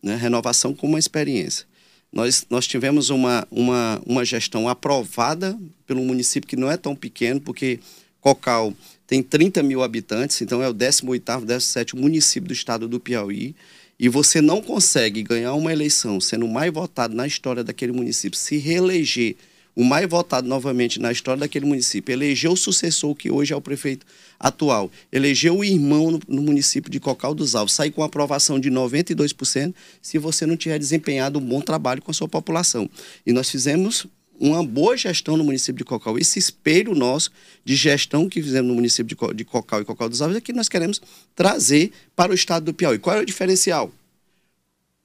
né? 0.01 0.15
Renovação 0.15 0.73
como 0.73 0.93
uma 0.93 0.99
experiência. 0.99 1.65
nós, 2.11 2.45
nós 2.49 2.67
tivemos 2.67 3.09
uma, 3.09 3.47
uma, 3.51 4.01
uma 4.05 4.25
gestão 4.25 4.67
aprovada 4.67 5.57
pelo 5.85 6.03
município 6.03 6.49
que 6.49 6.55
não 6.55 6.71
é 6.71 6.77
tão 6.77 6.95
pequeno, 6.95 7.39
porque 7.39 7.79
Cocal 8.23 8.73
tem 9.05 9.21
30 9.21 9.61
mil 9.63 9.83
habitantes, 9.83 10.41
então 10.41 10.61
é 10.61 10.69
o 10.69 10.73
18º, 10.73 11.45
17º 11.45 11.99
município 11.99 12.47
do 12.47 12.53
estado 12.53 12.87
do 12.87 12.99
Piauí, 12.99 13.55
e 13.99 14.09
você 14.09 14.41
não 14.41 14.61
consegue 14.61 15.21
ganhar 15.21 15.53
uma 15.53 15.71
eleição 15.71 16.19
sendo 16.19 16.45
o 16.45 16.51
mais 16.51 16.73
votado 16.73 17.15
na 17.15 17.27
história 17.27 17.63
daquele 17.63 17.91
município, 17.91 18.37
se 18.37 18.57
reeleger 18.57 19.35
o 19.75 19.83
mais 19.83 20.07
votado 20.07 20.47
novamente 20.47 20.99
na 20.99 21.11
história 21.11 21.39
daquele 21.39 21.65
município, 21.65 22.13
elegeu 22.13 22.51
o 22.51 22.57
sucessor, 22.57 23.15
que 23.15 23.31
hoje 23.31 23.53
é 23.53 23.55
o 23.55 23.61
prefeito 23.61 24.05
atual, 24.39 24.91
elegeu 25.11 25.57
o 25.57 25.63
irmão 25.63 26.11
no, 26.11 26.19
no 26.27 26.41
município 26.41 26.91
de 26.91 26.99
Cocal 26.99 27.33
dos 27.33 27.55
Alves, 27.55 27.73
sair 27.73 27.91
com 27.91 28.03
aprovação 28.03 28.59
de 28.59 28.69
92% 28.69 29.73
se 30.01 30.17
você 30.17 30.45
não 30.45 30.55
tiver 30.55 30.77
desempenhado 30.77 31.39
um 31.39 31.41
bom 31.41 31.59
trabalho 31.59 32.01
com 32.01 32.11
a 32.11 32.13
sua 32.13 32.27
população. 32.27 32.89
E 33.25 33.33
nós 33.33 33.49
fizemos 33.49 34.05
uma 34.39 34.65
boa 34.65 34.97
gestão 34.97 35.37
no 35.37 35.43
município 35.43 35.79
de 35.79 35.83
Cocal. 35.83 36.17
Esse 36.17 36.39
espelho 36.39 36.95
nosso 36.95 37.31
de 37.63 37.75
gestão 37.75 38.27
que 38.27 38.41
fizemos 38.41 38.67
no 38.67 38.75
município 38.75 39.15
de 39.33 39.45
Cocal 39.45 39.81
e 39.81 39.85
Cocal 39.85 40.09
dos 40.09 40.21
Alves 40.21 40.37
é 40.37 40.41
que 40.41 40.53
nós 40.53 40.67
queremos 40.67 41.01
trazer 41.35 41.91
para 42.15 42.31
o 42.31 42.35
estado 42.35 42.65
do 42.65 42.73
Piauí. 42.73 42.99
Qual 42.99 43.15
é 43.15 43.21
o 43.21 43.25
diferencial? 43.25 43.91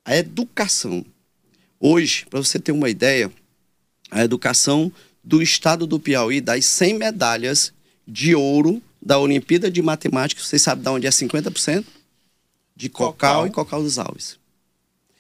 A 0.04 0.16
educação. 0.16 1.04
Hoje, 1.78 2.26
para 2.28 2.42
você 2.42 2.58
ter 2.58 2.72
uma 2.72 2.88
ideia, 2.88 3.30
a 4.10 4.24
educação 4.24 4.90
do 5.22 5.42
estado 5.42 5.86
do 5.86 6.00
Piauí 6.00 6.40
das 6.40 6.64
100 6.66 6.98
medalhas 6.98 7.72
de 8.06 8.34
ouro 8.34 8.82
da 9.00 9.18
Olimpíada 9.18 9.70
de 9.70 9.82
Matemática, 9.82 10.42
vocês 10.42 10.62
sabem 10.62 10.82
de 10.82 10.88
onde 10.88 11.06
é 11.06 11.10
50%? 11.10 11.84
De 12.74 12.88
Cocal, 12.88 13.12
Cocal. 13.12 13.46
e 13.46 13.50
Cocal 13.50 13.82
dos 13.82 13.98
Alves. 13.98 14.38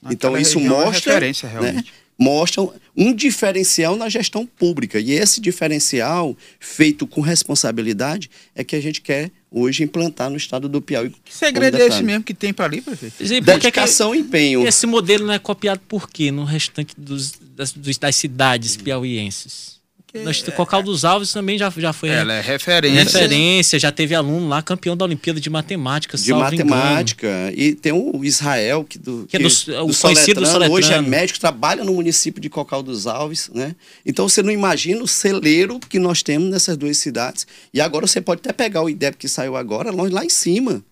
Naquela 0.00 0.14
então 0.14 0.38
isso 0.38 0.58
é 0.58 0.62
mostra, 0.62 1.26
é. 1.26 1.60
Né, 1.60 1.84
mostram 2.18 2.72
um 2.96 3.14
diferencial 3.14 3.96
na 3.96 4.08
gestão 4.08 4.44
pública. 4.44 4.98
E 4.98 5.12
esse 5.12 5.40
diferencial, 5.40 6.36
feito 6.58 7.06
com 7.06 7.20
responsabilidade, 7.20 8.28
é 8.54 8.64
que 8.64 8.74
a 8.74 8.80
gente 8.80 9.00
quer 9.00 9.30
hoje 9.50 9.84
implantar 9.84 10.28
no 10.28 10.36
estado 10.36 10.68
do 10.68 10.82
Piauí. 10.82 11.14
Que 11.24 11.34
segredo 11.34 11.76
é 11.78 11.86
esse 11.86 12.02
mesmo 12.02 12.24
que 12.24 12.34
tem 12.34 12.52
para 12.52 12.64
ali, 12.64 12.80
prefeito? 12.80 13.22
Dedicação 13.42 14.14
e 14.14 14.18
empenho. 14.18 14.66
Esse 14.66 14.86
modelo 14.86 15.26
não 15.26 15.32
é 15.32 15.38
copiado 15.38 15.80
por 15.86 16.10
quê 16.10 16.30
no 16.32 16.44
restante 16.44 16.92
dos, 16.98 17.32
das, 17.54 17.72
das 17.72 18.16
cidades 18.16 18.76
piauienses? 18.76 19.77
Nós, 20.24 20.42
é, 20.46 20.50
Cocal 20.52 20.82
dos 20.82 21.04
Alves 21.04 21.32
também 21.32 21.58
já, 21.58 21.70
já 21.76 21.92
foi 21.92 22.08
ela 22.08 22.32
é 22.32 22.40
referência. 22.40 23.04
referência, 23.04 23.78
já 23.78 23.92
teve 23.92 24.14
aluno 24.14 24.48
lá, 24.48 24.62
campeão 24.62 24.96
da 24.96 25.04
Olimpíada 25.04 25.38
de 25.38 25.50
Matemática. 25.50 26.16
De 26.16 26.32
Matemática. 26.32 27.26
Engano. 27.26 27.52
E 27.54 27.74
tem 27.74 27.92
o 27.92 28.24
Israel, 28.24 28.84
que, 28.84 28.98
do, 28.98 29.26
que, 29.28 29.36
é 29.36 29.40
do, 29.40 29.50
que, 29.50 29.70
o 29.70 29.94
conhecido 29.94 30.46
Soletrano, 30.46 30.72
hoje 30.72 30.92
é 30.92 31.02
médico, 31.02 31.38
trabalha 31.38 31.84
no 31.84 31.92
município 31.92 32.40
de 32.40 32.48
Cocal 32.48 32.82
dos 32.82 33.06
Alves. 33.06 33.50
Né? 33.52 33.76
Então 34.04 34.26
você 34.26 34.42
não 34.42 34.50
imagina 34.50 35.02
o 35.02 35.08
celeiro 35.08 35.78
que 35.78 35.98
nós 35.98 36.22
temos 36.22 36.48
nessas 36.48 36.76
duas 36.76 36.96
cidades. 36.96 37.46
E 37.72 37.78
agora 37.78 38.06
você 38.06 38.20
pode 38.20 38.40
até 38.40 38.52
pegar 38.52 38.82
o 38.82 38.88
IDEP 38.88 39.18
que 39.18 39.28
saiu 39.28 39.56
agora, 39.56 39.90
lá 39.92 40.24
em 40.24 40.30
cima. 40.30 40.82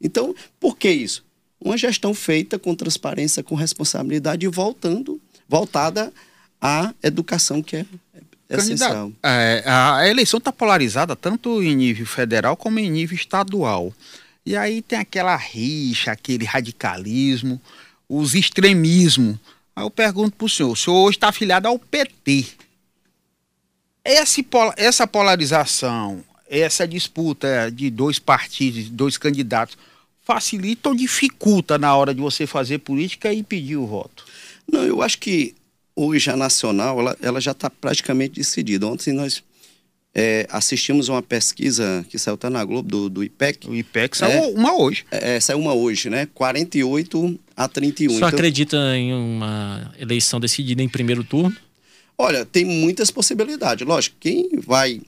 Então, 0.00 0.34
por 0.60 0.76
que 0.76 0.90
isso? 0.90 1.24
Uma 1.58 1.78
gestão 1.78 2.12
feita 2.12 2.58
com 2.58 2.74
transparência, 2.74 3.42
com 3.42 3.54
responsabilidade 3.54 4.44
e 4.44 4.48
voltando, 4.48 5.18
voltada 5.48 6.12
à 6.60 6.92
educação 7.02 7.62
que 7.62 7.76
é 7.76 7.86
Candidato, 8.48 9.12
é, 9.22 9.64
a 9.66 10.08
eleição 10.08 10.38
está 10.38 10.52
polarizada 10.52 11.16
tanto 11.16 11.62
em 11.62 11.74
nível 11.74 12.06
federal 12.06 12.56
como 12.56 12.78
em 12.78 12.88
nível 12.88 13.16
estadual. 13.16 13.92
E 14.44 14.56
aí 14.56 14.80
tem 14.80 14.98
aquela 14.98 15.34
rixa, 15.34 16.12
aquele 16.12 16.44
radicalismo, 16.44 17.60
os 18.08 18.34
extremismos. 18.34 19.36
Aí 19.74 19.84
eu 19.84 19.90
pergunto 19.90 20.36
para 20.36 20.44
o 20.44 20.48
senhor, 20.48 20.70
o 20.70 20.76
senhor 20.76 20.96
hoje 20.96 21.16
está 21.16 21.28
afiliado 21.28 21.66
ao 21.66 21.78
PT. 21.78 22.46
Esse, 24.04 24.46
essa 24.76 25.04
polarização, 25.04 26.22
essa 26.48 26.86
disputa 26.86 27.70
de 27.72 27.90
dois 27.90 28.20
partidos, 28.20 28.88
dois 28.88 29.18
candidatos, 29.18 29.76
facilita 30.22 30.88
ou 30.88 30.94
dificulta 30.94 31.76
na 31.76 31.94
hora 31.96 32.14
de 32.14 32.20
você 32.20 32.46
fazer 32.46 32.78
política 32.78 33.32
e 33.32 33.42
pedir 33.42 33.76
o 33.76 33.86
voto? 33.86 34.24
Não, 34.70 34.84
eu 34.84 35.02
acho 35.02 35.18
que 35.18 35.56
hoje 35.96 36.30
a 36.30 36.36
nacional 36.36 37.00
ela, 37.00 37.16
ela 37.22 37.40
já 37.40 37.52
está 37.52 37.70
praticamente 37.70 38.34
decidida. 38.34 38.86
Ontem 38.86 39.12
nós 39.12 39.42
é, 40.14 40.46
assistimos 40.50 41.08
uma 41.08 41.22
pesquisa 41.22 42.04
que 42.08 42.18
saiu 42.18 42.34
até 42.34 42.48
na 42.48 42.64
Globo, 42.64 42.88
do, 42.88 43.08
do 43.08 43.24
IPEC. 43.24 43.68
O 43.68 43.74
IPEC 43.74 44.16
saiu 44.16 44.44
é, 44.44 44.46
uma 44.48 44.74
hoje. 44.74 45.04
É, 45.10 45.40
saiu 45.40 45.58
uma 45.58 45.74
hoje, 45.74 46.08
né? 46.08 46.28
48 46.34 47.38
a 47.56 47.68
31. 47.68 48.10
Só 48.10 48.16
então, 48.16 48.28
acredita 48.28 48.76
em 48.96 49.12
uma 49.12 49.92
eleição 49.98 50.38
decidida 50.38 50.82
em 50.82 50.88
primeiro 50.88 51.24
turno? 51.24 51.56
Olha, 52.16 52.46
tem 52.46 52.64
muitas 52.64 53.10
possibilidades. 53.10 53.86
Lógico, 53.86 54.16
quem 54.18 54.48
vai 54.58 55.02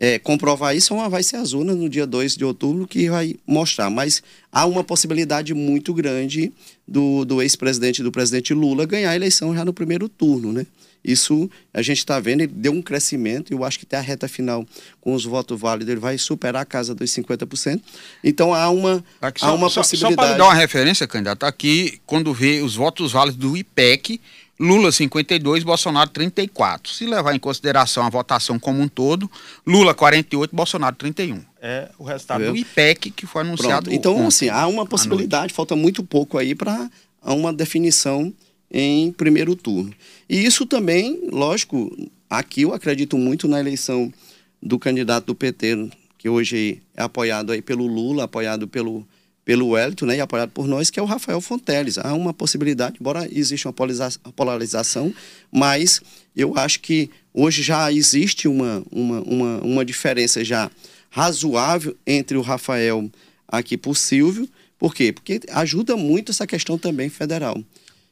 é, 0.00 0.18
comprovar 0.18 0.74
isso 0.74 0.96
vai 1.10 1.22
ser 1.22 1.36
as 1.36 1.52
urnas 1.52 1.76
no 1.76 1.86
dia 1.86 2.06
2 2.06 2.34
de 2.34 2.44
outubro 2.44 2.88
que 2.88 3.10
vai 3.10 3.36
mostrar. 3.46 3.90
Mas 3.90 4.22
há 4.50 4.64
uma 4.64 4.82
possibilidade 4.82 5.52
muito 5.52 5.92
grande 5.92 6.50
do, 6.88 7.26
do 7.26 7.42
ex-presidente 7.42 8.02
do 8.02 8.10
presidente 8.10 8.54
Lula 8.54 8.86
ganhar 8.86 9.10
a 9.10 9.14
eleição 9.14 9.54
já 9.54 9.62
no 9.62 9.74
primeiro 9.74 10.08
turno, 10.08 10.54
né? 10.54 10.66
Isso 11.02 11.50
a 11.72 11.80
gente 11.80 11.98
está 11.98 12.20
vendo, 12.20 12.42
ele 12.42 12.52
deu 12.54 12.72
um 12.72 12.82
crescimento, 12.82 13.52
eu 13.52 13.64
acho 13.64 13.78
que 13.78 13.86
até 13.86 13.96
a 13.96 14.00
reta 14.00 14.28
final, 14.28 14.66
com 15.00 15.14
os 15.14 15.24
votos 15.24 15.58
válidos, 15.58 15.90
ele 15.90 16.00
vai 16.00 16.18
superar 16.18 16.62
a 16.62 16.64
casa 16.64 16.94
dos 16.94 17.10
50%. 17.10 17.80
Então 18.22 18.52
há 18.52 18.68
uma, 18.68 19.02
aqui, 19.20 19.42
há 19.42 19.52
uma 19.52 19.70
só, 19.70 19.80
possibilidade. 19.80 20.14
Só 20.14 20.28
para 20.28 20.36
dar 20.36 20.44
uma 20.44 20.54
referência, 20.54 21.06
candidato, 21.06 21.44
aqui, 21.44 22.00
quando 22.04 22.34
vê 22.34 22.60
os 22.60 22.74
votos 22.74 23.12
válidos 23.12 23.38
do 23.38 23.56
IPEC, 23.56 24.20
Lula 24.60 24.92
52, 24.92 25.64
Bolsonaro 25.64 26.10
34. 26.10 26.92
Se 26.92 27.06
levar 27.06 27.34
em 27.34 27.38
consideração 27.38 28.04
a 28.04 28.10
votação 28.10 28.58
como 28.58 28.78
um 28.82 28.88
todo, 28.88 29.30
Lula 29.66 29.94
48, 29.94 30.54
Bolsonaro 30.54 30.94
31. 30.96 31.40
É 31.62 31.88
o 31.98 32.04
resultado 32.04 32.44
do 32.44 32.54
IPEC 32.54 33.10
que 33.10 33.24
foi 33.24 33.40
anunciado. 33.40 33.84
Pronto. 33.84 33.96
Então, 33.96 34.16
ontem, 34.16 34.26
assim, 34.26 34.48
há 34.50 34.66
uma 34.66 34.84
possibilidade, 34.84 35.54
falta 35.54 35.74
muito 35.74 36.04
pouco 36.04 36.36
aí 36.36 36.54
para 36.54 36.90
uma 37.22 37.54
definição 37.54 38.30
em 38.70 39.10
primeiro 39.12 39.56
turno. 39.56 39.94
E 40.28 40.44
isso 40.44 40.66
também, 40.66 41.18
lógico, 41.32 41.90
aqui 42.28 42.60
eu 42.60 42.74
acredito 42.74 43.16
muito 43.16 43.48
na 43.48 43.58
eleição 43.58 44.12
do 44.62 44.78
candidato 44.78 45.24
do 45.24 45.34
PT, 45.34 45.88
que 46.18 46.28
hoje 46.28 46.82
é 46.94 47.02
apoiado 47.02 47.50
aí 47.50 47.62
pelo 47.62 47.86
Lula, 47.86 48.24
apoiado 48.24 48.68
pelo 48.68 49.06
pelo 49.44 49.68
Wellington 49.68 50.06
né, 50.06 50.16
e 50.16 50.20
apoiado 50.20 50.50
por 50.50 50.66
nós, 50.66 50.90
que 50.90 51.00
é 51.00 51.02
o 51.02 51.06
Rafael 51.06 51.40
Fonteles. 51.40 51.98
Há 51.98 52.12
uma 52.14 52.32
possibilidade, 52.32 52.96
embora 53.00 53.28
exista 53.30 53.68
uma 53.68 54.32
polarização, 54.32 55.12
mas 55.50 56.00
eu 56.36 56.56
acho 56.56 56.80
que 56.80 57.10
hoje 57.32 57.62
já 57.62 57.90
existe 57.92 58.46
uma, 58.46 58.82
uma, 58.90 59.20
uma, 59.20 59.60
uma 59.60 59.84
diferença 59.84 60.44
já 60.44 60.70
razoável 61.10 61.96
entre 62.06 62.36
o 62.36 62.42
Rafael 62.42 63.10
aqui 63.48 63.76
por 63.76 63.96
Silvio. 63.96 64.48
Por 64.78 64.94
quê? 64.94 65.12
Porque 65.12 65.40
ajuda 65.50 65.96
muito 65.96 66.30
essa 66.30 66.46
questão 66.46 66.78
também 66.78 67.08
federal. 67.08 67.62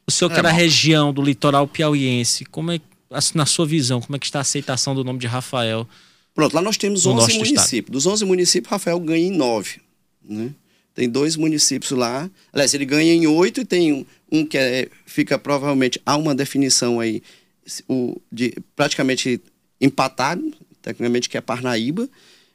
O 0.05 0.11
senhor 0.11 0.29
que 0.31 0.39
é, 0.39 0.43
da 0.43 0.51
região 0.51 1.13
do 1.13 1.21
litoral 1.21 1.67
piauiense, 1.67 2.43
como 2.45 2.71
é, 2.71 2.79
na 3.33 3.45
sua 3.45 3.65
visão, 3.65 4.01
como 4.01 4.15
é 4.15 4.19
que 4.19 4.25
está 4.25 4.39
a 4.39 4.41
aceitação 4.41 4.93
do 4.93 5.03
nome 5.03 5.19
de 5.19 5.27
Rafael? 5.27 5.87
Pronto, 6.33 6.53
lá 6.53 6.61
nós 6.61 6.77
temos 6.77 7.05
11 7.05 7.37
municípios. 7.37 7.91
Dos 7.91 8.05
11 8.05 8.25
municípios, 8.25 8.71
Rafael 8.71 8.99
ganha 8.99 9.27
em 9.27 9.31
9. 9.31 9.81
Né? 10.23 10.51
Tem 10.95 11.09
dois 11.09 11.35
municípios 11.35 11.91
lá. 11.91 12.29
Aliás, 12.51 12.73
ele 12.73 12.85
ganha 12.85 13.13
em 13.13 13.25
oito 13.27 13.61
e 13.61 13.65
tem 13.65 13.93
um, 13.93 14.05
um 14.31 14.45
que 14.45 14.57
é, 14.57 14.89
fica 15.05 15.37
provavelmente. 15.37 16.01
Há 16.05 16.17
uma 16.17 16.35
definição 16.35 16.99
aí, 16.99 17.21
o, 17.87 18.19
de 18.31 18.53
praticamente 18.75 19.41
empatado, 19.79 20.53
tecnicamente, 20.81 21.29
que 21.29 21.37
é 21.37 21.41
Parnaíba. 21.41 22.09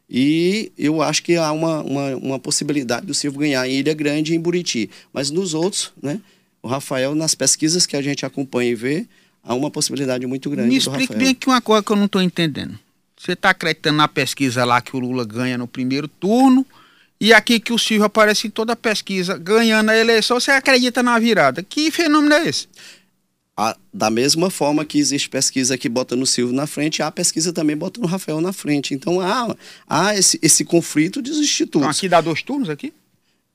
E 0.09 0.71
eu 0.77 1.01
acho 1.01 1.23
que 1.23 1.37
há 1.37 1.51
uma, 1.53 1.83
uma, 1.83 2.17
uma, 2.17 2.39
possibilidade 2.39 3.07
do 3.07 3.15
Silvio 3.15 3.41
ganhar 3.41 3.67
em 3.67 3.79
Ilha 3.79 3.95
Grande 3.95 4.33
e 4.33 4.37
em 4.37 4.41
Buriti. 4.41 4.91
Mas 5.13 5.31
nos 5.31 5.55
outros, 5.55 5.93
né? 6.03 6.21
O 6.63 6.69
Rafael, 6.69 7.15
nas 7.15 7.35
pesquisas 7.35 7.87
que 7.87 7.97
a 7.97 8.03
gente 8.03 8.25
acompanha 8.25 8.71
e 8.71 8.75
vê, 8.75 9.07
há 9.43 9.55
uma 9.55 9.71
possibilidade 9.71 10.27
muito 10.27 10.49
grande. 10.51 10.69
Me 10.69 10.77
explique 10.77 11.15
bem 11.15 11.29
aqui 11.29 11.47
uma 11.47 11.61
coisa 11.61 11.83
que 11.83 11.93
eu 11.93 11.97
não 11.97 12.07
estou 12.07 12.23
entendendo. 12.23 12.79
Você 13.17 13.33
está 13.33 13.51
acreditando 13.51 13.99
na 13.99 14.09
pesquisa 14.09 14.65
lá 14.65 14.81
que 14.81 14.97
o 14.97 14.99
Lula 14.99 15.25
ganha 15.25 15.57
no 15.57 15.67
primeiro 15.67 16.09
turno 16.09 16.67
e 17.21 17.33
aqui 17.33 17.61
que 17.61 17.73
o 17.73 17.79
Silvio 17.79 18.05
aparece 18.05 18.47
em 18.47 18.51
toda 18.51 18.73
a 18.73 18.77
pesquisa, 18.77 19.39
ganhando 19.39 19.91
a 19.91 19.97
eleição, 19.97 20.39
você 20.39 20.51
acredita 20.51 21.03
na 21.03 21.19
virada. 21.19 21.63
Que 21.63 21.91
fenômeno 21.91 22.35
é 22.35 22.49
esse? 22.49 22.69
A, 23.57 23.77
da 23.93 24.11
mesma 24.11 24.51
forma 24.51 24.85
que 24.85 24.99
existe 24.99 25.29
pesquisa 25.29 25.79
que 25.79 25.89
bota 25.89 26.17
no 26.17 26.27
Silvio 26.27 26.55
na 26.55 26.67
frente, 26.67 27.03
há 27.03 27.11
pesquisa 27.11 27.53
também 27.53 27.77
bota 27.77 28.01
no 28.01 28.07
Rafael 28.07 28.41
na 28.41 28.53
frente. 28.53 28.95
Então 28.95 29.21
há, 29.21 29.55
há 29.89 30.15
esse, 30.17 30.39
esse 30.43 30.65
conflito 30.65 31.23
dos 31.23 31.39
institutos. 31.39 31.81
Então 31.81 31.91
aqui 31.91 32.09
dá 32.09 32.21
dois 32.21 32.43
turnos 32.43 32.69
aqui? 32.69 32.93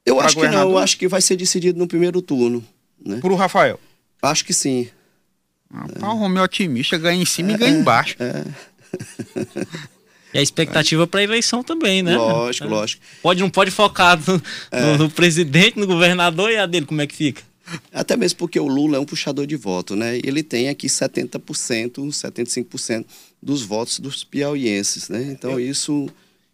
Eu 0.05 0.15
pra 0.15 0.25
acho 0.25 0.37
que 0.37 0.47
não, 0.47 0.61
eu 0.61 0.77
acho 0.77 0.97
que 0.97 1.07
vai 1.07 1.21
ser 1.21 1.35
decidido 1.35 1.77
no 1.77 1.87
primeiro 1.87 2.21
turno. 2.21 2.65
Né? 3.05 3.17
Por 3.17 3.31
o 3.31 3.35
Rafael? 3.35 3.79
Acho 4.21 4.45
que 4.45 4.53
sim. 4.53 4.89
Ah, 5.71 5.85
é. 6.01 6.05
O 6.05 6.13
Romeu 6.13 6.43
otimista 6.43 6.97
ganha 6.97 7.21
em 7.21 7.25
cima 7.25 7.51
é, 7.51 7.53
e 7.53 7.57
ganha 7.57 7.77
embaixo. 7.77 8.15
É. 8.19 8.45
E 10.33 10.37
a 10.37 10.41
expectativa 10.41 11.07
para 11.07 11.21
a 11.21 11.23
eleição 11.23 11.63
também, 11.63 12.03
né? 12.03 12.15
Lógico, 12.15 12.67
é. 12.67 12.69
lógico. 12.69 13.01
Pode, 13.21 13.41
não 13.41 13.49
pode 13.49 13.71
focar 13.71 14.19
no, 14.27 14.41
é. 14.71 14.97
no, 14.97 15.09
presidente, 15.09 15.79
no 15.79 15.87
governador 15.87 16.51
e 16.51 16.57
a 16.57 16.65
dele, 16.65 16.85
como 16.85 17.01
é 17.01 17.07
que 17.07 17.15
fica? 17.15 17.41
Até 17.93 18.17
mesmo 18.17 18.37
porque 18.37 18.59
o 18.59 18.67
Lula 18.67 18.97
é 18.97 18.99
um 18.99 19.05
puxador 19.05 19.45
de 19.45 19.55
voto, 19.55 19.95
né? 19.95 20.19
Ele 20.23 20.41
tem 20.41 20.69
aqui 20.69 20.87
70%, 20.87 21.39
75% 21.39 23.05
dos 23.41 23.61
votos 23.61 23.99
dos 23.99 24.23
piauienses, 24.23 25.07
né? 25.09 25.23
Então 25.31 25.59
isso 25.59 26.09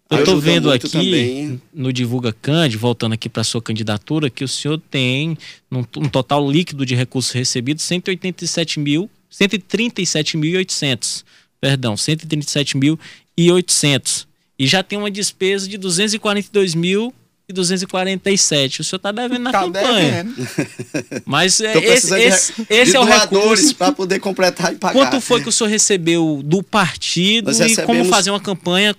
eu 0.10 0.20
estou 0.20 0.40
vendo 0.40 0.72
aqui 0.72 0.88
também. 0.88 1.60
no 1.74 1.92
Divulga 1.92 2.32
Cande, 2.32 2.78
voltando 2.78 3.14
aqui 3.14 3.28
para 3.28 3.44
sua 3.44 3.62
candidatura, 3.62 4.30
que 4.30 4.44
o 4.44 4.48
senhor 4.48 4.80
tem 4.90 5.36
um, 5.72 5.80
um 5.98 6.08
total 6.08 6.50
líquido 6.50 6.86
de 6.86 6.94
recursos 6.94 7.32
recebidos 7.32 7.84
187 7.86 8.80
mil, 8.80 9.10
137.800, 9.32 11.24
perdão, 11.60 11.96
137.800 11.96 14.28
e 14.58 14.66
já 14.66 14.82
tem 14.82 14.98
uma 14.98 15.12
despesa 15.12 15.68
de 15.68 15.78
242 15.78 16.76
mil 16.76 17.14
e 17.48 17.54
247. 17.54 18.82
O 18.82 18.84
senhor 18.84 18.98
está 18.98 19.12
devendo 19.12 19.44
na 19.44 19.52
tá 19.52 19.62
campanha. 19.62 20.24
Devendo. 20.24 20.48
Mas 21.26 21.62
é, 21.62 21.78
esse, 21.78 22.16
esse, 22.16 22.54
de, 22.54 22.66
esse 22.70 22.92
de 22.92 22.98
é 22.98 23.00
o 23.00 23.04
recurso 23.04 23.76
para 23.76 23.92
poder 23.92 24.20
completar 24.20 24.74
e 24.74 24.78
pagar. 24.78 24.94
Quanto 24.94 25.22
foi 25.22 25.42
que 25.42 25.50
o 25.50 25.52
senhor 25.52 25.70
recebeu 25.70 26.42
do 26.44 26.64
partido 26.64 27.52
e 27.52 27.76
como 27.84 28.06
fazer 28.06 28.32
uma 28.32 28.40
campanha 28.40 28.96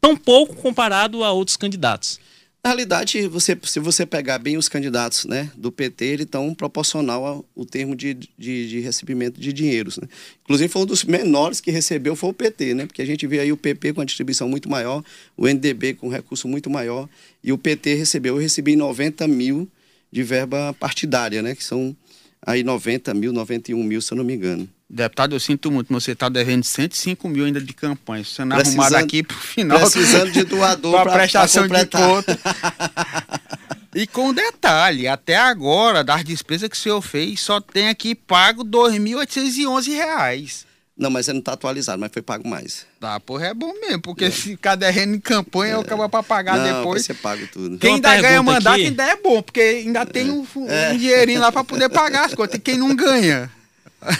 tão 0.00 0.16
pouco 0.16 0.54
comparado 0.56 1.24
a 1.24 1.32
outros 1.32 1.56
candidatos. 1.56 2.20
Na 2.64 2.70
realidade, 2.70 3.26
você, 3.26 3.58
se 3.64 3.80
você 3.80 4.06
pegar 4.06 4.38
bem 4.38 4.56
os 4.56 4.68
candidatos 4.68 5.24
né, 5.24 5.50
do 5.56 5.72
PT, 5.72 6.04
eles 6.04 6.26
estão 6.26 6.54
proporcional 6.54 7.44
ao 7.56 7.66
termo 7.66 7.96
de, 7.96 8.14
de, 8.14 8.68
de, 8.68 8.78
recebimento 8.78 9.40
de 9.40 9.52
dinheiros. 9.52 9.98
Né? 9.98 10.06
Inclusive, 10.44 10.68
foi 10.68 10.82
um 10.82 10.86
dos 10.86 11.02
menores 11.02 11.60
que 11.60 11.72
recebeu 11.72 12.14
foi 12.14 12.30
o 12.30 12.32
PT, 12.32 12.74
né? 12.74 12.86
porque 12.86 13.02
a 13.02 13.04
gente 13.04 13.26
vê 13.26 13.40
aí 13.40 13.50
o 13.50 13.56
PP 13.56 13.94
com 13.94 14.00
a 14.00 14.04
distribuição 14.04 14.48
muito 14.48 14.70
maior, 14.70 15.02
o 15.36 15.48
NDB 15.48 15.94
com 15.94 16.08
recurso 16.08 16.46
muito 16.46 16.70
maior, 16.70 17.08
e 17.42 17.52
o 17.52 17.58
PT 17.58 17.94
recebeu, 17.94 18.36
eu 18.36 18.40
recebi 18.40 18.76
90 18.76 19.26
mil 19.26 19.68
de 20.12 20.22
verba 20.22 20.72
partidária, 20.78 21.42
né? 21.42 21.56
que 21.56 21.64
são 21.64 21.96
aí 22.44 22.62
90 22.62 23.14
mil, 23.14 23.32
91 23.32 23.82
mil, 23.82 24.00
se 24.00 24.12
eu 24.12 24.16
não 24.16 24.24
me 24.24 24.34
engano. 24.34 24.68
Deputado, 24.88 25.34
eu 25.34 25.40
sinto 25.40 25.70
muito, 25.70 25.92
você 25.92 26.12
está 26.12 26.28
devendo 26.28 26.64
105 26.64 27.28
mil 27.28 27.46
ainda 27.46 27.60
de 27.60 27.72
campanha. 27.72 28.24
Você 28.24 28.44
não 28.44 28.58
arrumar 28.58 28.94
aqui 28.94 29.22
para 29.22 29.36
o 29.36 29.40
final. 29.40 29.80
Precisando 29.80 30.30
de 30.30 30.44
doador 30.44 30.92
para 31.02 31.12
prestação 31.12 31.66
de 31.66 31.86
conta. 31.86 32.38
e 33.94 34.06
com 34.06 34.34
detalhe, 34.34 35.08
até 35.08 35.36
agora, 35.36 36.04
das 36.04 36.22
despesas 36.22 36.68
que 36.68 36.76
o 36.76 36.78
senhor 36.78 37.00
fez, 37.00 37.40
só 37.40 37.58
tem 37.58 37.88
aqui 37.88 38.14
pago 38.14 38.64
R$ 38.64 38.68
2.811. 38.68 40.66
Não, 40.96 41.08
mas 41.08 41.26
ele 41.26 41.34
não 41.34 41.40
está 41.40 41.54
atualizado, 41.54 41.98
mas 41.98 42.12
foi 42.12 42.20
pago 42.20 42.46
mais. 42.46 42.86
Tá, 43.00 43.18
porra, 43.18 43.46
é 43.46 43.54
bom 43.54 43.72
mesmo, 43.80 44.02
porque 44.02 44.26
é. 44.26 44.30
se 44.30 44.42
ficar 44.42 44.74
devendo 44.74 45.14
em 45.14 45.20
campanha, 45.20 45.74
é. 45.74 45.80
acaba 45.80 46.08
para 46.08 46.22
pagar 46.22 46.58
não, 46.58 46.64
depois. 46.64 47.06
Vai 47.06 47.16
ser 47.16 47.22
pago 47.22 47.46
tudo. 47.50 47.78
Quem 47.78 47.94
ainda 47.94 48.20
ganha 48.20 48.42
mandato 48.42 48.74
aqui... 48.74 48.84
ainda 48.84 49.04
é 49.04 49.16
bom, 49.16 49.42
porque 49.42 49.60
ainda 49.60 50.04
tem 50.04 50.28
é. 50.28 50.30
um, 50.30 50.46
um 50.56 50.70
é. 50.70 50.94
dinheirinho 50.94 51.40
lá 51.40 51.50
para 51.50 51.64
poder 51.64 51.88
pagar 51.88 52.26
as 52.26 52.34
contas. 52.34 52.56
E 52.56 52.58
quem 52.58 52.76
não 52.76 52.94
ganha? 52.94 53.50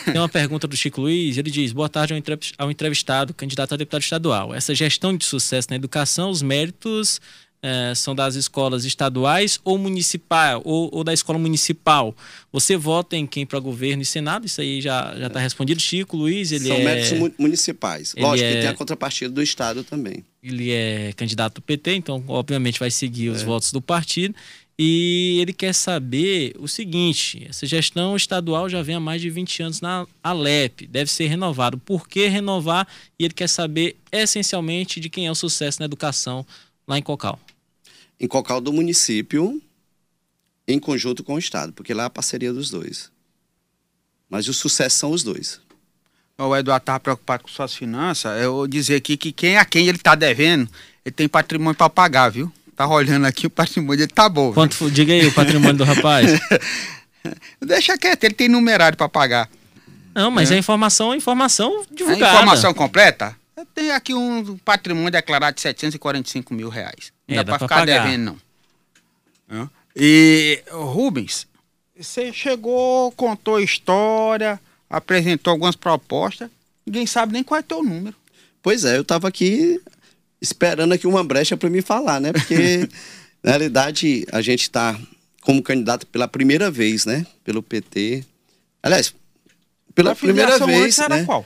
Tem 0.04 0.16
uma 0.16 0.28
pergunta 0.28 0.66
do 0.66 0.76
Chico 0.76 1.00
Luiz, 1.00 1.36
ele 1.36 1.50
diz: 1.50 1.72
Boa 1.72 1.88
tarde 1.88 2.14
ao 2.56 2.70
entrevistado, 2.70 3.34
candidato 3.34 3.74
a 3.74 3.76
deputado 3.76 4.02
estadual. 4.02 4.54
Essa 4.54 4.74
gestão 4.74 5.16
de 5.16 5.24
sucesso 5.24 5.68
na 5.70 5.76
educação, 5.76 6.30
os 6.30 6.40
méritos 6.40 7.20
é, 7.62 7.94
são 7.94 8.14
das 8.14 8.34
escolas 8.34 8.84
estaduais 8.84 9.60
ou 9.62 9.78
municipal, 9.78 10.60
ou, 10.64 10.90
ou, 10.92 11.04
da 11.04 11.14
escola 11.14 11.38
municipal. 11.38 12.14
Você 12.52 12.76
vota 12.76 13.16
em 13.16 13.26
quem 13.26 13.46
para 13.46 13.60
governo 13.60 14.02
e 14.02 14.06
senado? 14.06 14.44
Isso 14.44 14.60
aí 14.60 14.80
já 14.80 15.14
está 15.24 15.38
respondido. 15.38 15.80
Chico 15.80 16.16
Luiz, 16.16 16.50
ele 16.50 16.66
são 16.66 16.76
é. 16.76 16.84
méritos 16.84 17.32
municipais. 17.38 18.14
Lógico 18.18 18.48
é... 18.48 18.52
que 18.52 18.60
tem 18.60 18.68
a 18.68 18.74
contrapartida 18.74 19.30
do 19.30 19.42
estado 19.42 19.84
também. 19.84 20.24
Ele 20.42 20.72
é 20.72 21.12
candidato 21.12 21.56
do 21.56 21.62
PT, 21.62 21.94
então, 21.94 22.24
obviamente, 22.26 22.80
vai 22.80 22.90
seguir 22.90 23.28
os 23.28 23.42
é. 23.42 23.44
votos 23.44 23.70
do 23.70 23.80
partido. 23.80 24.34
E 24.76 25.38
ele 25.40 25.52
quer 25.52 25.72
saber 25.72 26.54
o 26.58 26.66
seguinte: 26.66 27.46
essa 27.48 27.64
gestão 27.64 28.16
estadual 28.16 28.68
já 28.68 28.82
vem 28.82 28.96
há 28.96 29.00
mais 29.00 29.22
de 29.22 29.30
20 29.30 29.62
anos 29.62 29.80
na 29.80 30.04
Alep, 30.20 30.88
deve 30.88 31.08
ser 31.08 31.28
renovado. 31.28 31.78
Por 31.78 32.08
que 32.08 32.26
renovar? 32.26 32.88
E 33.16 33.24
ele 33.24 33.34
quer 33.34 33.48
saber 33.48 33.96
essencialmente 34.10 34.98
de 34.98 35.08
quem 35.08 35.28
é 35.28 35.30
o 35.30 35.34
sucesso 35.36 35.78
na 35.78 35.84
educação 35.84 36.44
lá 36.88 36.98
em 36.98 37.02
Cocal. 37.02 37.38
Em 38.22 38.28
Cocal 38.28 38.60
do 38.60 38.72
município, 38.72 39.60
em 40.66 40.78
conjunto 40.78 41.24
com 41.24 41.34
o 41.34 41.38
Estado, 41.38 41.72
porque 41.72 41.92
lá 41.92 42.04
é 42.04 42.06
a 42.06 42.10
parceria 42.10 42.52
dos 42.52 42.70
dois. 42.70 43.10
Mas 44.30 44.46
o 44.46 44.54
sucesso 44.54 44.96
são 44.96 45.10
os 45.10 45.24
dois. 45.24 45.60
O 46.38 46.56
Eduardo 46.56 46.82
estava 46.82 47.00
preocupado 47.00 47.42
com 47.42 47.48
suas 47.48 47.74
finanças. 47.74 48.40
Eu 48.40 48.52
vou 48.54 48.66
dizer 48.66 48.96
aqui 48.96 49.16
que 49.16 49.32
quem 49.32 49.58
a 49.58 49.64
quem 49.64 49.88
ele 49.88 49.98
está 49.98 50.14
devendo, 50.14 50.70
ele 51.04 51.12
tem 51.12 51.28
patrimônio 51.28 51.76
para 51.76 51.90
pagar, 51.90 52.30
viu? 52.30 52.50
Tá 52.74 52.86
olhando 52.86 53.26
aqui, 53.26 53.46
o 53.46 53.50
patrimônio 53.50 53.98
dele 53.98 54.12
tá 54.14 54.28
bom. 54.28 54.52
Quanto, 54.52 54.90
diga 54.90 55.12
aí 55.12 55.26
o 55.26 55.34
patrimônio 55.34 55.78
do 55.78 55.84
rapaz. 55.84 56.40
Deixa 57.60 57.98
quieto, 57.98 58.24
ele 58.24 58.34
tem 58.34 58.48
numerário 58.48 58.96
para 58.96 59.08
pagar. 59.08 59.50
Não, 60.14 60.30
mas 60.30 60.50
é. 60.50 60.54
a 60.54 60.58
informação 60.58 61.12
é 61.12 61.16
informação 61.16 61.84
divulgada. 61.90 62.30
A 62.30 62.34
informação 62.34 62.72
completa? 62.72 63.36
Tem 63.74 63.90
aqui 63.90 64.14
um 64.14 64.56
patrimônio 64.58 65.10
declarado 65.10 65.54
de 65.56 65.60
745 65.60 66.54
mil 66.54 66.68
reais. 66.68 67.12
Não 67.32 67.40
é, 67.40 67.44
dá, 67.44 67.52
dá 67.52 67.58
para 67.58 67.66
ficar 67.66 67.80
pagar. 67.80 68.04
devendo, 68.04 68.40
não. 69.48 69.70
E, 69.94 70.62
Rubens, 70.70 71.46
você 71.98 72.32
chegou, 72.32 73.12
contou 73.12 73.60
história, 73.60 74.58
apresentou 74.88 75.50
algumas 75.50 75.76
propostas, 75.76 76.50
ninguém 76.86 77.06
sabe 77.06 77.32
nem 77.32 77.44
qual 77.44 77.60
é 77.60 77.62
teu 77.62 77.82
número. 77.82 78.16
Pois 78.62 78.84
é, 78.84 78.96
eu 78.96 79.02
estava 79.02 79.28
aqui 79.28 79.80
esperando 80.40 80.92
aqui 80.92 81.06
uma 81.06 81.22
brecha 81.22 81.56
para 81.56 81.70
me 81.70 81.82
falar, 81.82 82.20
né? 82.20 82.32
Porque, 82.32 82.88
na 83.42 83.50
realidade, 83.50 84.26
a 84.32 84.40
gente 84.40 84.62
está 84.62 84.98
como 85.42 85.62
candidato 85.62 86.06
pela 86.06 86.26
primeira 86.26 86.70
vez, 86.70 87.04
né? 87.04 87.26
Pelo 87.44 87.62
PT. 87.62 88.24
Aliás, 88.82 89.14
pela 89.94 90.14
primeira 90.14 90.58
vez. 90.64 90.98
Era 90.98 91.18
né? 91.18 91.24
qual? 91.24 91.44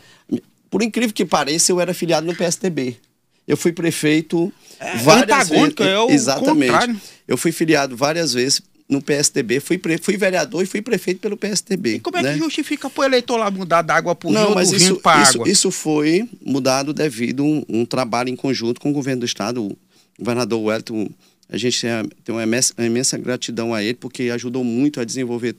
Por 0.70 0.82
incrível 0.82 1.14
que 1.14 1.24
pareça, 1.24 1.72
eu 1.72 1.80
era 1.80 1.94
filiado 1.94 2.26
no 2.26 2.34
PSDB. 2.34 2.98
Eu 3.46 3.56
fui 3.56 3.72
prefeito 3.72 4.52
é, 4.80 4.96
várias 4.98 5.48
vezes. 5.48 5.74
É 5.78 5.98
o 5.98 6.10
exatamente. 6.10 6.72
Contrário. 6.72 7.00
Eu 7.28 7.36
fui 7.36 7.52
filiado 7.52 7.96
várias 7.96 8.32
vezes 8.32 8.62
no 8.88 9.02
PSDB, 9.02 9.58
fui, 9.58 9.78
pre... 9.78 9.98
fui 9.98 10.16
vereador 10.16 10.62
e 10.62 10.66
fui 10.66 10.80
prefeito 10.80 11.20
pelo 11.20 11.36
PSDB. 11.36 11.96
E 11.96 12.00
como 12.00 12.16
é 12.18 12.22
né? 12.22 12.32
que 12.34 12.38
justifica 12.38 12.88
para 12.88 13.00
o 13.00 13.04
eleitor 13.04 13.36
lá 13.36 13.50
mudar 13.50 13.82
da 13.82 13.94
água 13.94 14.14
para 14.14 14.28
o 14.28 14.32
Não, 14.32 14.46
rio, 14.46 14.54
mas 14.54 14.70
isso, 14.70 14.96
para 14.96 15.22
isso, 15.22 15.34
água? 15.34 15.48
Isso 15.48 15.70
foi 15.70 16.28
mudado 16.44 16.92
devido 16.92 17.42
a 17.42 17.46
um, 17.46 17.64
um, 17.68 17.84
trabalho 17.84 18.28
em 18.28 18.36
conjunto 18.36 18.80
com 18.80 18.90
o 18.90 18.92
governo 18.92 19.20
do 19.20 19.26
estado, 19.26 19.64
o 19.64 19.76
governador 20.18 20.62
Wellington. 20.62 21.10
A 21.48 21.56
gente 21.56 21.84
tem 22.24 22.34
uma 22.34 22.42
imensa, 22.44 22.72
uma 22.78 22.86
imensa 22.86 23.18
gratidão 23.18 23.74
a 23.74 23.82
ele, 23.82 23.94
porque 23.94 24.30
ajudou 24.30 24.62
muito 24.62 25.00
a 25.00 25.04
desenvolver, 25.04 25.56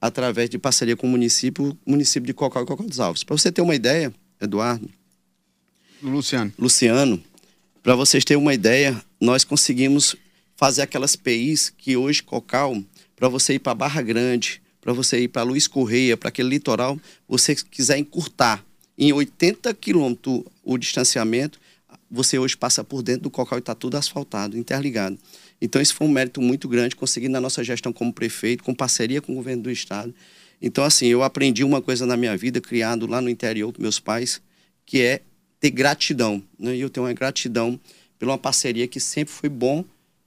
através 0.00 0.50
de 0.50 0.58
parceria 0.58 0.96
com 0.96 1.06
o 1.06 1.10
município, 1.10 1.76
o 1.86 1.90
município 1.90 2.26
de 2.26 2.34
Cocal 2.34 2.64
e 2.64 2.66
Cocal 2.66 2.86
dos 2.86 3.00
Alves. 3.00 3.24
Para 3.24 3.36
você 3.36 3.50
ter 3.50 3.62
uma 3.62 3.74
ideia, 3.74 4.12
Eduardo. 4.40 4.88
Luciano. 6.02 6.52
Luciano, 6.58 7.22
para 7.82 7.94
vocês 7.94 8.24
terem 8.24 8.40
uma 8.40 8.54
ideia, 8.54 9.00
nós 9.20 9.44
conseguimos 9.44 10.14
fazer 10.56 10.82
aquelas 10.82 11.16
PIs 11.16 11.70
que 11.76 11.96
hoje 11.96 12.22
Cocal, 12.22 12.80
para 13.16 13.28
você 13.28 13.54
ir 13.54 13.58
para 13.58 13.74
Barra 13.74 14.02
Grande, 14.02 14.62
para 14.80 14.92
você 14.92 15.20
ir 15.20 15.28
para 15.28 15.42
Luiz 15.42 15.66
Correia, 15.66 16.16
para 16.16 16.28
aquele 16.28 16.48
litoral, 16.48 16.98
você 17.28 17.54
quiser 17.54 17.98
encurtar 17.98 18.64
em 18.96 19.12
80 19.12 19.72
quilômetros 19.74 20.44
o 20.64 20.78
distanciamento, 20.78 21.58
você 22.10 22.38
hoje 22.38 22.56
passa 22.56 22.82
por 22.82 23.02
dentro 23.02 23.22
do 23.22 23.30
Cocal 23.30 23.58
e 23.58 23.60
está 23.60 23.74
tudo 23.74 23.96
asfaltado, 23.96 24.56
interligado. 24.56 25.18
Então, 25.60 25.80
esse 25.82 25.92
foi 25.92 26.06
um 26.06 26.10
mérito 26.10 26.40
muito 26.40 26.68
grande, 26.68 26.96
conseguir 26.96 27.28
na 27.28 27.40
nossa 27.40 27.62
gestão 27.62 27.92
como 27.92 28.12
prefeito, 28.12 28.62
com 28.62 28.74
parceria 28.74 29.20
com 29.20 29.32
o 29.32 29.34
governo 29.34 29.64
do 29.64 29.70
estado. 29.70 30.14
Então, 30.62 30.84
assim, 30.84 31.06
eu 31.06 31.22
aprendi 31.22 31.62
uma 31.64 31.82
coisa 31.82 32.06
na 32.06 32.16
minha 32.16 32.36
vida, 32.36 32.60
criado 32.60 33.06
lá 33.06 33.20
no 33.20 33.28
interior 33.28 33.72
com 33.72 33.82
meus 33.82 34.00
pais, 34.00 34.40
que 34.86 35.00
é 35.02 35.20
ter 35.60 35.70
gratidão. 35.70 36.42
Né? 36.58 36.76
E 36.76 36.80
eu 36.80 36.90
tenho 36.90 37.06
uma 37.06 37.12
gratidão 37.12 37.78
pela 38.18 38.32
uma 38.32 38.38
parceria 38.38 38.86
que 38.86 39.00
sempre 39.00 39.32
foi 39.32 39.48
bom 39.48 39.84